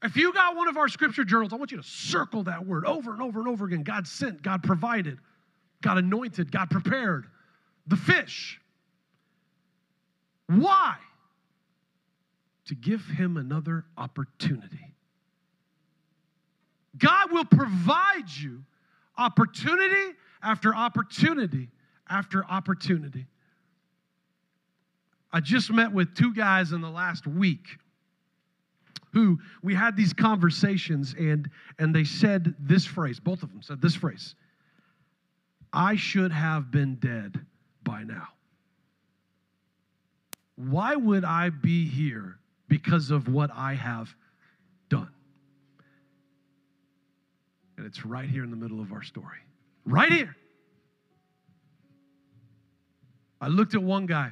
If 0.02 0.16
you 0.16 0.32
got 0.32 0.54
one 0.54 0.68
of 0.68 0.76
our 0.76 0.88
scripture 0.88 1.24
journals, 1.24 1.52
I 1.52 1.56
want 1.56 1.72
you 1.72 1.76
to 1.78 1.82
circle 1.82 2.44
that 2.44 2.64
word 2.64 2.86
over 2.86 3.12
and 3.12 3.20
over 3.20 3.40
and 3.40 3.48
over 3.48 3.64
again. 3.64 3.82
God 3.82 4.06
sent, 4.06 4.42
God 4.42 4.62
provided, 4.62 5.18
God 5.82 5.98
anointed, 5.98 6.52
God 6.52 6.70
prepared 6.70 7.26
the 7.86 7.96
fish. 7.96 8.60
Why? 10.46 10.94
To 12.66 12.74
give 12.74 13.04
him 13.06 13.36
another 13.36 13.86
opportunity. 13.96 14.94
God 16.96 17.32
will 17.32 17.44
provide 17.44 18.28
you 18.28 18.64
opportunity 19.18 20.16
after 20.42 20.74
opportunity 20.74 21.68
after 22.08 22.44
opportunity. 22.44 23.26
I 25.32 25.40
just 25.40 25.70
met 25.70 25.92
with 25.92 26.14
two 26.14 26.32
guys 26.32 26.72
in 26.72 26.80
the 26.80 26.90
last 26.90 27.26
week 27.26 27.78
who 29.12 29.38
we 29.62 29.74
had 29.74 29.96
these 29.96 30.12
conversations 30.12 31.14
and 31.18 31.50
and 31.78 31.94
they 31.94 32.04
said 32.04 32.54
this 32.58 32.84
phrase 32.84 33.20
both 33.20 33.42
of 33.42 33.50
them 33.50 33.62
said 33.62 33.80
this 33.80 33.94
phrase 33.94 34.34
I 35.72 35.96
should 35.96 36.32
have 36.32 36.70
been 36.70 36.94
dead 36.96 37.44
by 37.82 38.04
now. 38.04 38.28
Why 40.56 40.96
would 40.96 41.24
I 41.24 41.50
be 41.50 41.86
here 41.86 42.38
because 42.68 43.10
of 43.10 43.28
what 43.28 43.50
I 43.54 43.74
have 43.74 44.14
it's 47.88 48.04
right 48.04 48.28
here 48.28 48.44
in 48.44 48.50
the 48.50 48.56
middle 48.56 48.80
of 48.80 48.92
our 48.92 49.02
story. 49.02 49.38
Right 49.86 50.12
here. 50.12 50.36
I 53.40 53.48
looked 53.48 53.74
at 53.74 53.82
one 53.82 54.04
guy 54.04 54.30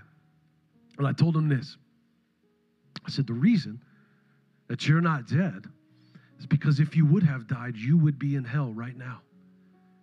and 0.99 1.07
I 1.07 1.13
told 1.13 1.35
him 1.35 1.49
this. 1.49 1.79
I 3.07 3.11
said, 3.11 3.27
The 3.27 3.33
reason 3.33 3.81
that 4.69 4.87
you're 4.87 5.01
not 5.01 5.27
dead 5.27 5.65
is 6.39 6.45
because 6.45 6.81
if 6.81 6.95
you 6.95 7.07
would 7.07 7.23
have 7.23 7.47
died, 7.47 7.77
you 7.77 7.97
would 7.97 8.19
be 8.19 8.35
in 8.35 8.45
hell 8.45 8.75
right 8.75 8.97
now. 8.97 9.23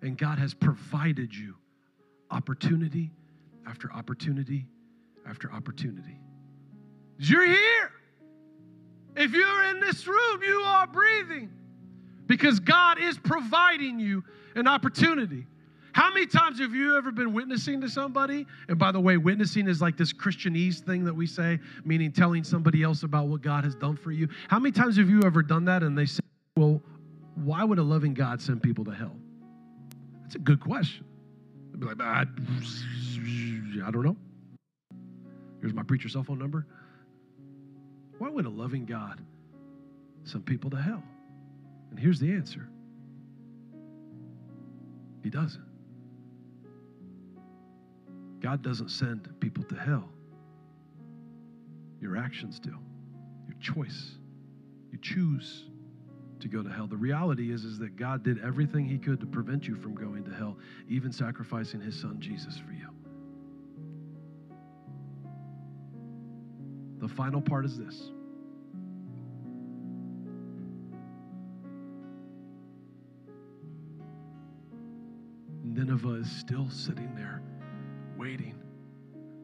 And 0.02 0.18
God 0.18 0.40
has 0.40 0.56
provided 0.56 1.34
you 1.34 1.54
opportunity 2.32 3.12
after 3.68 3.94
opportunity 3.94 4.66
after 5.30 5.52
opportunity. 5.54 6.18
You're 7.20 7.46
here. 7.46 7.92
If 9.16 9.32
you're 9.32 9.64
in 9.66 9.80
this 9.80 10.08
room, 10.08 10.42
you 10.42 10.62
are 10.62 10.88
breathing 10.88 11.52
because 12.28 12.60
God 12.60 13.00
is 13.00 13.18
providing 13.18 14.00
you 14.00 14.24
an 14.56 14.68
opportunity. 14.68 15.46
How 15.94 16.12
many 16.12 16.26
times 16.26 16.60
have 16.60 16.74
you 16.74 16.98
ever 16.98 17.12
been 17.12 17.34
witnessing 17.34 17.80
to 17.82 17.90
somebody? 17.90 18.48
And 18.68 18.80
by 18.80 18.92
the 18.92 19.00
way, 19.00 19.18
witnessing 19.18 19.68
is 19.68 19.80
like 19.80 19.96
this 19.96 20.12
Christianese 20.12 20.80
thing 20.80 21.04
that 21.06 21.14
we 21.14 21.28
say, 21.28 21.60
meaning 21.86 22.12
telling 22.12 22.44
somebody 22.44 22.82
else 22.82 23.04
about 23.04 23.28
what 23.28 23.42
God 23.42 23.64
has 23.64 23.76
done 23.76 23.96
for 23.96 24.12
you. 24.12 24.28
How 24.48 24.58
many 24.58 24.72
times 24.72 24.98
have 24.98 25.08
you 25.10 25.22
ever 25.24 25.44
done 25.44 25.66
that 25.66 25.84
and 25.84 25.96
they 25.96 26.08
say, 26.08 26.22
well, 26.58 26.82
why 27.36 27.64
would 27.64 27.78
a 27.78 27.84
loving 27.84 28.16
God 28.16 28.42
send 28.42 28.64
people 28.64 28.84
to 28.86 28.92
hell? 28.92 29.16
That's 30.24 30.36
a 30.36 30.40
good 30.40 30.60
question. 30.60 31.06
They'd 31.72 31.80
be 31.80 31.86
like, 31.86 32.02
I, 32.02 32.26
I 33.86 33.92
don't 33.92 34.04
know. 34.04 34.18
Here's 35.62 35.74
my 35.74 35.84
preacher 35.84 36.10
cell 36.10 36.24
phone 36.24 36.40
number. 36.40 36.66
Why 38.18 38.30
would 38.30 38.46
a 38.46 38.50
loving 38.50 38.86
God 38.86 39.22
send 40.24 40.46
people 40.46 40.72
to 40.72 40.78
hell? 40.78 41.04
And 41.94 42.00
here's 42.00 42.20
the 42.20 42.32
answer 42.34 42.68
He 45.22 45.30
doesn't. 45.30 45.64
God 48.40 48.64
doesn't 48.64 48.90
send 48.90 49.30
people 49.40 49.64
to 49.66 49.76
hell. 49.76 50.10
Your 52.02 52.18
actions 52.18 52.60
do. 52.60 52.76
Your 53.48 53.56
choice. 53.62 54.16
You 54.92 54.98
choose 55.04 55.66
to 56.40 56.48
go 56.48 56.64
to 56.64 56.70
hell. 56.70 56.88
The 56.88 56.98
reality 56.98 57.52
is, 57.54 57.64
is 57.64 57.78
that 57.78 57.96
God 57.96 58.24
did 58.24 58.44
everything 58.44 58.86
he 58.86 58.98
could 58.98 59.20
to 59.20 59.28
prevent 59.28 59.68
you 59.68 59.76
from 59.76 59.94
going 59.94 60.24
to 60.24 60.32
hell, 60.32 60.58
even 60.90 61.12
sacrificing 61.12 61.80
his 61.80 62.02
son 62.02 62.20
Jesus 62.20 62.58
for 62.58 62.74
you. 62.74 62.88
The 66.98 67.08
final 67.08 67.40
part 67.40 67.66
is 67.66 67.78
this 67.78 68.10
Nineveh 75.94 76.22
is 76.22 76.32
still 76.32 76.68
sitting 76.72 77.14
there 77.14 77.44
waiting 78.18 78.56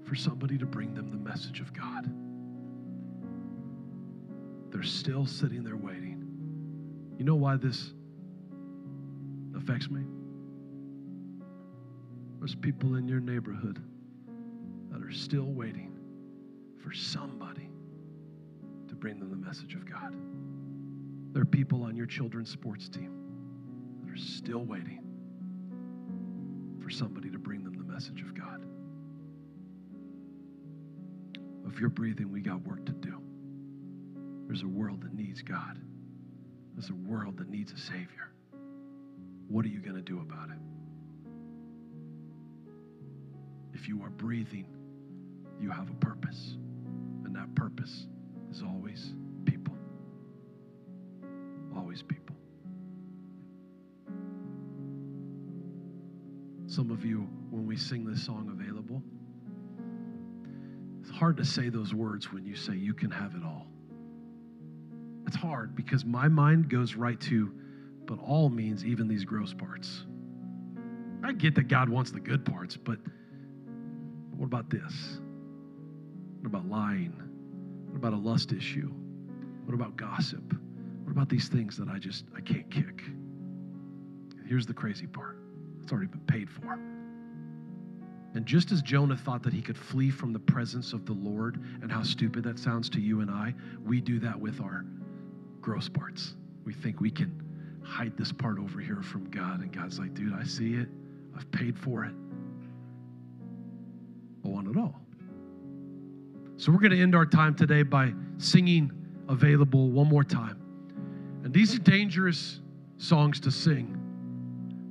for 0.04 0.16
somebody 0.16 0.58
to 0.58 0.66
bring 0.66 0.96
them 0.96 1.12
the 1.12 1.18
message 1.18 1.60
of 1.60 1.72
God. 1.74 2.10
They're 4.72 4.82
still 4.82 5.28
sitting 5.28 5.64
there 5.64 5.76
waiting. 5.76 6.26
You 7.20 7.26
know 7.26 7.36
why 7.36 7.58
this 7.58 7.94
affects 9.56 9.92
me? 9.92 10.02
There's 12.40 12.56
people 12.56 12.96
in 12.96 13.08
your 13.08 13.20
neighborhood 13.20 13.80
that 14.90 15.04
are 15.04 15.12
still 15.12 15.52
waiting 15.52 16.00
for 16.84 16.92
somebody 16.92 17.70
to 18.88 18.96
bring 18.96 19.20
them 19.20 19.30
the 19.30 19.36
message 19.36 19.76
of 19.76 19.88
God. 19.88 20.16
There 21.32 21.44
are 21.44 21.46
people 21.46 21.84
on 21.84 21.96
your 21.96 22.08
children's 22.08 22.50
sports 22.50 22.90
team 22.90 23.12
that 24.02 24.12
are 24.12 24.18
still 24.18 24.66
waiting 24.66 25.09
for 26.90 26.96
somebody 26.96 27.30
to 27.30 27.38
bring 27.38 27.64
them 27.64 27.78
the 27.78 27.84
message 27.84 28.22
of 28.22 28.34
God. 28.34 28.66
If 31.72 31.80
you're 31.80 31.90
breathing, 31.90 32.32
we 32.32 32.42
got 32.42 32.66
work 32.66 32.84
to 32.88 32.92
do. 32.94 33.22
There's 34.48 34.64
a 34.64 34.68
world 34.68 35.02
that 35.04 35.14
needs 35.14 35.44
God. 35.44 35.78
There's 36.74 36.90
a 36.90 36.96
world 36.96 37.38
that 37.38 37.48
needs 37.48 37.72
a 37.74 37.78
Savior. 37.78 38.32
What 39.50 39.66
are 39.66 39.68
you 39.68 39.82
going 39.82 39.98
to 39.98 40.02
do 40.02 40.20
about 40.20 40.50
it? 40.50 40.58
If 43.76 43.88
you 43.88 44.02
are 44.02 44.10
breathing, 44.10 44.66
you 45.62 45.70
have 45.70 45.92
a 45.92 46.06
purpose. 46.06 46.56
And 47.24 47.36
that 47.36 47.54
purpose 47.54 48.08
is 48.50 48.64
always. 48.64 48.80
Always 48.80 49.29
Some 56.80 56.92
of 56.92 57.04
you, 57.04 57.28
when 57.50 57.68
we 57.68 57.76
sing 57.76 58.06
this 58.06 58.26
song 58.26 58.58
available, 58.58 59.04
it's 61.02 61.10
hard 61.10 61.36
to 61.36 61.44
say 61.44 61.68
those 61.68 61.94
words 61.94 62.32
when 62.32 62.46
you 62.46 62.56
say 62.56 62.74
you 62.74 62.94
can 62.94 63.12
have 63.12 63.36
it 63.36 63.44
all. 63.44 63.68
It's 65.28 65.36
hard 65.36 65.76
because 65.76 66.06
my 66.06 66.30
mind 66.30 66.70
goes 66.70 66.96
right 66.96 67.20
to, 67.20 67.52
but 68.06 68.18
all 68.26 68.48
means 68.48 68.86
even 68.86 69.10
these 69.10 69.26
gross 69.26 69.54
parts. 69.54 70.06
I 71.22 71.34
get 71.34 71.54
that 71.56 71.68
God 71.68 71.90
wants 71.90 72.12
the 72.12 72.22
good 72.22 72.46
parts, 72.46 72.78
but 72.78 73.00
what 74.38 74.46
about 74.46 74.70
this? 74.70 75.20
What 76.40 76.48
about 76.48 76.70
lying? 76.70 77.12
What 77.90 77.98
about 77.98 78.14
a 78.14 78.22
lust 78.22 78.54
issue? 78.54 78.90
What 79.66 79.74
about 79.74 79.98
gossip? 79.98 80.54
What 81.04 81.12
about 81.12 81.28
these 81.28 81.50
things 81.50 81.76
that 81.76 81.90
I 81.90 82.00
just 82.00 82.24
I 82.38 82.40
can't 82.40 82.72
kick? 82.72 83.04
Here's 84.48 84.66
the 84.66 84.74
crazy 84.74 85.08
part. 85.08 85.40
It's 85.90 85.94
already 85.96 86.12
been 86.12 86.20
paid 86.28 86.52
for. 86.52 86.78
And 88.36 88.46
just 88.46 88.72
as 88.72 88.84
Jonah 88.84 89.18
thought 89.18 89.42
that 89.42 89.54
he 89.54 89.60
could 89.60 89.76
flee 89.76 90.12
from 90.12 90.32
the 90.32 90.38
presence 90.38 90.94
of 90.94 91.04
the 91.08 91.14
Lord, 91.14 91.60
and 91.82 91.92
how 91.92 92.04
stupid 92.04 92.44
that 92.44 92.60
sounds 92.60 92.92
to 92.92 93.02
you 93.02 93.22
and 93.22 93.32
I, 93.32 93.56
we 93.84 94.00
do 94.00 94.20
that 94.20 94.40
with 94.40 94.62
our 94.62 94.86
gross 95.62 95.90
parts. 95.90 96.36
We 96.64 96.74
think 96.74 97.02
we 97.02 97.10
can 97.10 97.42
hide 97.84 98.16
this 98.18 98.32
part 98.32 98.60
over 98.60 98.80
here 98.80 99.02
from 99.02 99.32
God. 99.32 99.62
And 99.62 99.74
God's 99.76 99.98
like, 99.98 100.14
dude, 100.14 100.32
I 100.32 100.44
see 100.44 100.76
it. 100.76 100.88
I've 101.36 101.50
paid 101.50 101.76
for 101.76 102.06
it. 102.06 102.14
I 104.46 104.48
want 104.48 104.68
it 104.68 104.78
all. 104.78 105.02
So 106.58 106.72
we're 106.72 106.78
going 106.78 106.92
to 106.92 107.02
end 107.02 107.16
our 107.16 107.26
time 107.26 107.56
today 107.56 107.82
by 107.82 108.14
singing 108.38 108.92
Available 109.28 109.90
one 109.90 110.08
more 110.08 110.24
time. 110.24 110.62
And 111.44 111.52
these 111.52 111.76
are 111.76 111.80
dangerous 111.80 112.60
songs 112.98 113.40
to 113.40 113.50
sing 113.50 113.99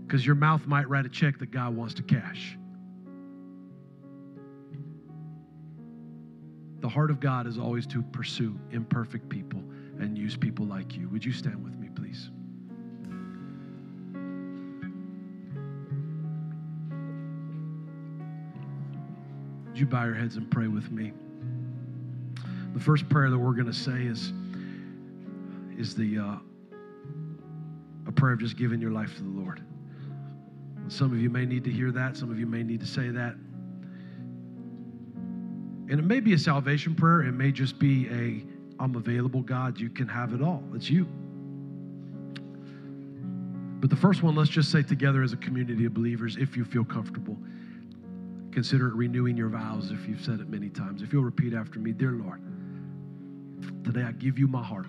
because 0.09 0.25
your 0.25 0.35
mouth 0.37 0.67
might 0.67 0.89
write 0.89 1.05
a 1.05 1.09
check 1.11 1.39
that 1.39 1.51
God 1.51 1.77
wants 1.77 1.93
to 1.95 2.03
cash. 2.03 2.57
The 6.81 6.89
heart 6.89 7.11
of 7.11 7.21
God 7.21 7.47
is 7.47 7.59
always 7.59 7.87
to 7.89 8.01
pursue 8.01 8.59
imperfect 8.71 9.29
people 9.29 9.61
and 9.99 10.17
use 10.17 10.35
people 10.35 10.65
like 10.65 10.97
you. 10.97 11.11
Would 11.11 11.27
you 11.27 11.33
stand 11.33 11.63
with 11.63 11.77
me, 11.77 11.91
please? 11.95 12.31
Would 19.67 19.79
you 19.79 19.85
bow 19.85 20.07
your 20.07 20.15
heads 20.15 20.37
and 20.37 20.51
pray 20.51 20.69
with 20.69 20.91
me? 20.91 21.13
The 22.73 22.81
first 22.81 23.11
prayer 23.11 23.29
that 23.29 23.39
we're 23.39 23.53
going 23.53 23.67
to 23.67 23.75
say 23.75 24.05
is, 24.05 24.33
is 25.79 25.95
the 25.95 26.19
uh, 26.19 26.37
a 28.07 28.13
prayer 28.13 28.33
of 28.33 28.41
just 28.41 28.57
giving 28.57 28.81
your 28.81 28.91
life 28.91 29.15
to 29.17 29.23
the 29.23 29.29
Lord. 29.29 29.38
Some 30.89 31.13
of 31.13 31.21
you 31.21 31.31
may 31.31 31.45
need 31.45 31.65
to 31.65 31.71
hear 31.71 31.93
that. 31.93 32.17
Some 32.17 32.31
of 32.31 32.39
you 32.39 32.47
may 32.47 32.63
need 32.63 32.81
to 32.81 32.87
say 32.87 33.11
that. 33.11 33.35
And 35.91 35.99
it 35.99 36.05
may 36.05 36.21
be 36.21 36.35
a 36.35 36.39
salvation 36.39 36.95
prayer. 36.95 37.23
It 37.23 37.33
may 37.33 37.51
just 37.51 37.79
be 37.79 38.09
a, 38.09 38.83
I'm 38.83 38.95
available, 38.95 39.43
God. 39.43 39.79
You 39.79 39.89
can 39.89 40.09
have 40.09 40.35
it 40.35 40.43
all. 40.43 40.63
It's 40.75 40.91
you. 40.91 41.07
But 43.81 43.91
the 43.91 43.97
first 43.97 44.23
one, 44.23 44.35
let's 44.35 44.51
just 44.51 44.71
say 44.71 44.83
together 44.83 45.23
as 45.23 45.33
a 45.33 45.37
community 45.37 45.85
of 45.85 45.95
believers, 45.95 46.37
if 46.37 46.57
you 46.57 46.65
feel 46.65 46.85
comfortable, 46.85 47.39
consider 48.51 48.89
renewing 48.89 49.37
your 49.37 49.49
vows 49.49 49.91
if 49.93 50.07
you've 50.09 50.23
said 50.23 50.41
it 50.41 50.49
many 50.49 50.69
times. 50.69 51.01
If 51.01 51.13
you'll 51.13 51.23
repeat 51.23 51.55
after 51.55 51.79
me, 51.79 51.93
Dear 51.93 52.13
Lord, 52.13 52.41
today 53.85 54.03
I 54.03 54.13
give 54.13 54.39
you 54.39 54.49
my 54.49 54.63
heart. 54.63 54.87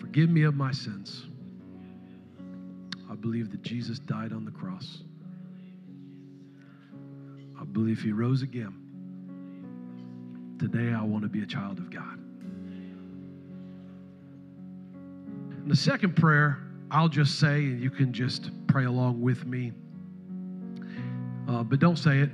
Forgive 0.00 0.30
me 0.30 0.42
of 0.42 0.56
my 0.56 0.72
sins. 0.72 1.26
Believe 3.20 3.50
that 3.50 3.62
Jesus 3.62 3.98
died 3.98 4.32
on 4.32 4.44
the 4.44 4.50
cross. 4.50 5.02
I 7.60 7.64
believe 7.64 8.00
he 8.00 8.12
rose 8.12 8.42
again. 8.42 8.74
Today, 10.58 10.92
I 10.92 11.02
want 11.02 11.22
to 11.22 11.28
be 11.28 11.42
a 11.42 11.46
child 11.46 11.78
of 11.78 11.90
God. 11.90 12.18
And 15.62 15.70
the 15.70 15.76
second 15.76 16.14
prayer, 16.16 16.58
I'll 16.90 17.08
just 17.08 17.40
say, 17.40 17.56
and 17.56 17.80
you 17.80 17.90
can 17.90 18.12
just 18.12 18.50
pray 18.68 18.84
along 18.84 19.20
with 19.20 19.44
me. 19.44 19.72
Uh, 21.48 21.62
but 21.62 21.78
don't 21.78 21.96
say 21.96 22.18
it 22.18 22.30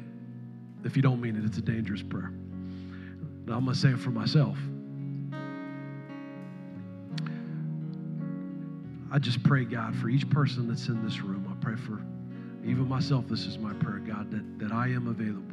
if 0.84 0.96
you 0.96 1.02
don't 1.02 1.20
mean 1.20 1.36
it. 1.36 1.44
It's 1.44 1.58
a 1.58 1.62
dangerous 1.62 2.02
prayer. 2.02 2.32
I'm 3.48 3.64
going 3.64 3.66
to 3.66 3.74
say 3.74 3.90
it 3.90 3.98
for 3.98 4.10
myself. 4.10 4.58
I 9.12 9.18
just 9.18 9.42
pray, 9.42 9.64
God, 9.64 9.94
for 9.96 10.08
each 10.08 10.28
person 10.30 10.66
that's 10.66 10.88
in 10.88 11.04
this 11.04 11.20
room. 11.20 11.46
I 11.48 11.62
pray 11.62 11.76
for 11.76 12.02
even 12.64 12.88
myself. 12.88 13.28
This 13.28 13.46
is 13.46 13.58
my 13.58 13.74
prayer, 13.74 13.98
God, 13.98 14.30
that, 14.30 14.58
that 14.58 14.72
I 14.72 14.88
am 14.88 15.06
available 15.06 15.52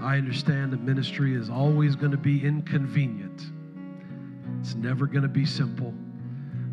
I 0.00 0.16
understand 0.16 0.72
that 0.72 0.80
ministry 0.82 1.34
is 1.34 1.50
always 1.50 1.96
going 1.96 2.12
to 2.12 2.16
be 2.16 2.44
inconvenient. 2.44 3.42
It's 4.60 4.76
never 4.76 5.06
going 5.06 5.22
to 5.22 5.28
be 5.28 5.44
simple. 5.44 5.92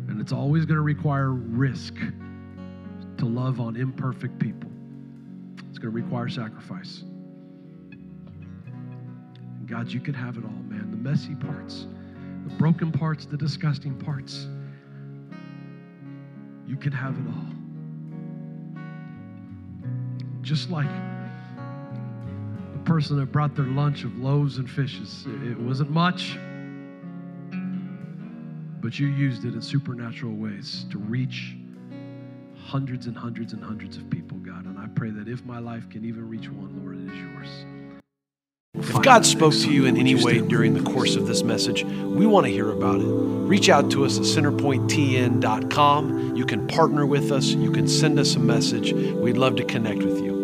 And 0.08 0.20
it's 0.20 0.32
always 0.32 0.64
going 0.64 0.76
to 0.76 0.82
require 0.82 1.32
risk 1.32 1.94
to 3.18 3.24
love 3.24 3.58
on 3.58 3.74
imperfect 3.74 4.38
people. 4.38 4.70
It's 5.68 5.78
going 5.78 5.92
to 5.92 6.02
require 6.02 6.28
sacrifice. 6.28 7.02
And 7.90 9.66
God, 9.66 9.88
you 9.88 9.98
can 9.98 10.14
have 10.14 10.36
it 10.38 10.44
all, 10.44 10.62
man. 10.68 10.92
The 10.92 10.96
messy 10.96 11.34
parts, 11.34 11.88
the 12.46 12.54
broken 12.54 12.92
parts, 12.92 13.26
the 13.26 13.36
disgusting 13.36 13.98
parts. 13.98 14.46
You 16.66 16.76
can 16.76 16.92
have 16.92 17.14
it 17.18 17.26
all. 17.26 17.46
Just 20.42 20.70
like 20.70 20.88
the 22.72 22.78
person 22.84 23.18
that 23.18 23.26
brought 23.32 23.54
their 23.54 23.66
lunch 23.66 24.04
of 24.04 24.16
loaves 24.18 24.58
and 24.58 24.68
fishes. 24.68 25.26
It 25.44 25.58
wasn't 25.58 25.90
much, 25.90 26.38
but 28.80 28.98
you 28.98 29.08
used 29.08 29.44
it 29.44 29.54
in 29.54 29.62
supernatural 29.62 30.34
ways 30.34 30.86
to 30.90 30.98
reach 30.98 31.56
hundreds 32.56 33.06
and 33.06 33.16
hundreds 33.16 33.52
and 33.52 33.62
hundreds 33.62 33.96
of 33.96 34.08
people, 34.10 34.38
God. 34.38 34.64
And 34.66 34.78
I 34.78 34.86
pray 34.88 35.10
that 35.10 35.28
if 35.28 35.44
my 35.44 35.58
life 35.58 35.88
can 35.88 36.04
even 36.04 36.28
reach 36.28 36.48
one, 36.48 36.82
Lord, 36.82 36.96
it 36.96 37.12
is 37.12 37.18
yours. 37.18 37.65
If 38.88 39.02
God 39.02 39.26
spoke 39.26 39.52
to 39.52 39.72
you 39.72 39.86
in 39.86 39.96
any 39.96 40.14
way 40.14 40.40
during 40.40 40.74
the 40.74 40.82
course 40.82 41.16
of 41.16 41.26
this 41.26 41.42
message, 41.42 41.82
we 41.84 42.24
want 42.24 42.46
to 42.46 42.52
hear 42.52 42.70
about 42.70 43.00
it. 43.00 43.06
Reach 43.06 43.68
out 43.68 43.90
to 43.90 44.04
us 44.04 44.16
at 44.16 44.22
centerpointtn.com. 44.24 46.36
You 46.36 46.46
can 46.46 46.68
partner 46.68 47.04
with 47.04 47.32
us, 47.32 47.46
you 47.46 47.72
can 47.72 47.88
send 47.88 48.16
us 48.18 48.36
a 48.36 48.40
message. 48.40 48.92
We'd 48.92 49.38
love 49.38 49.56
to 49.56 49.64
connect 49.64 50.04
with 50.04 50.20
you. 50.20 50.35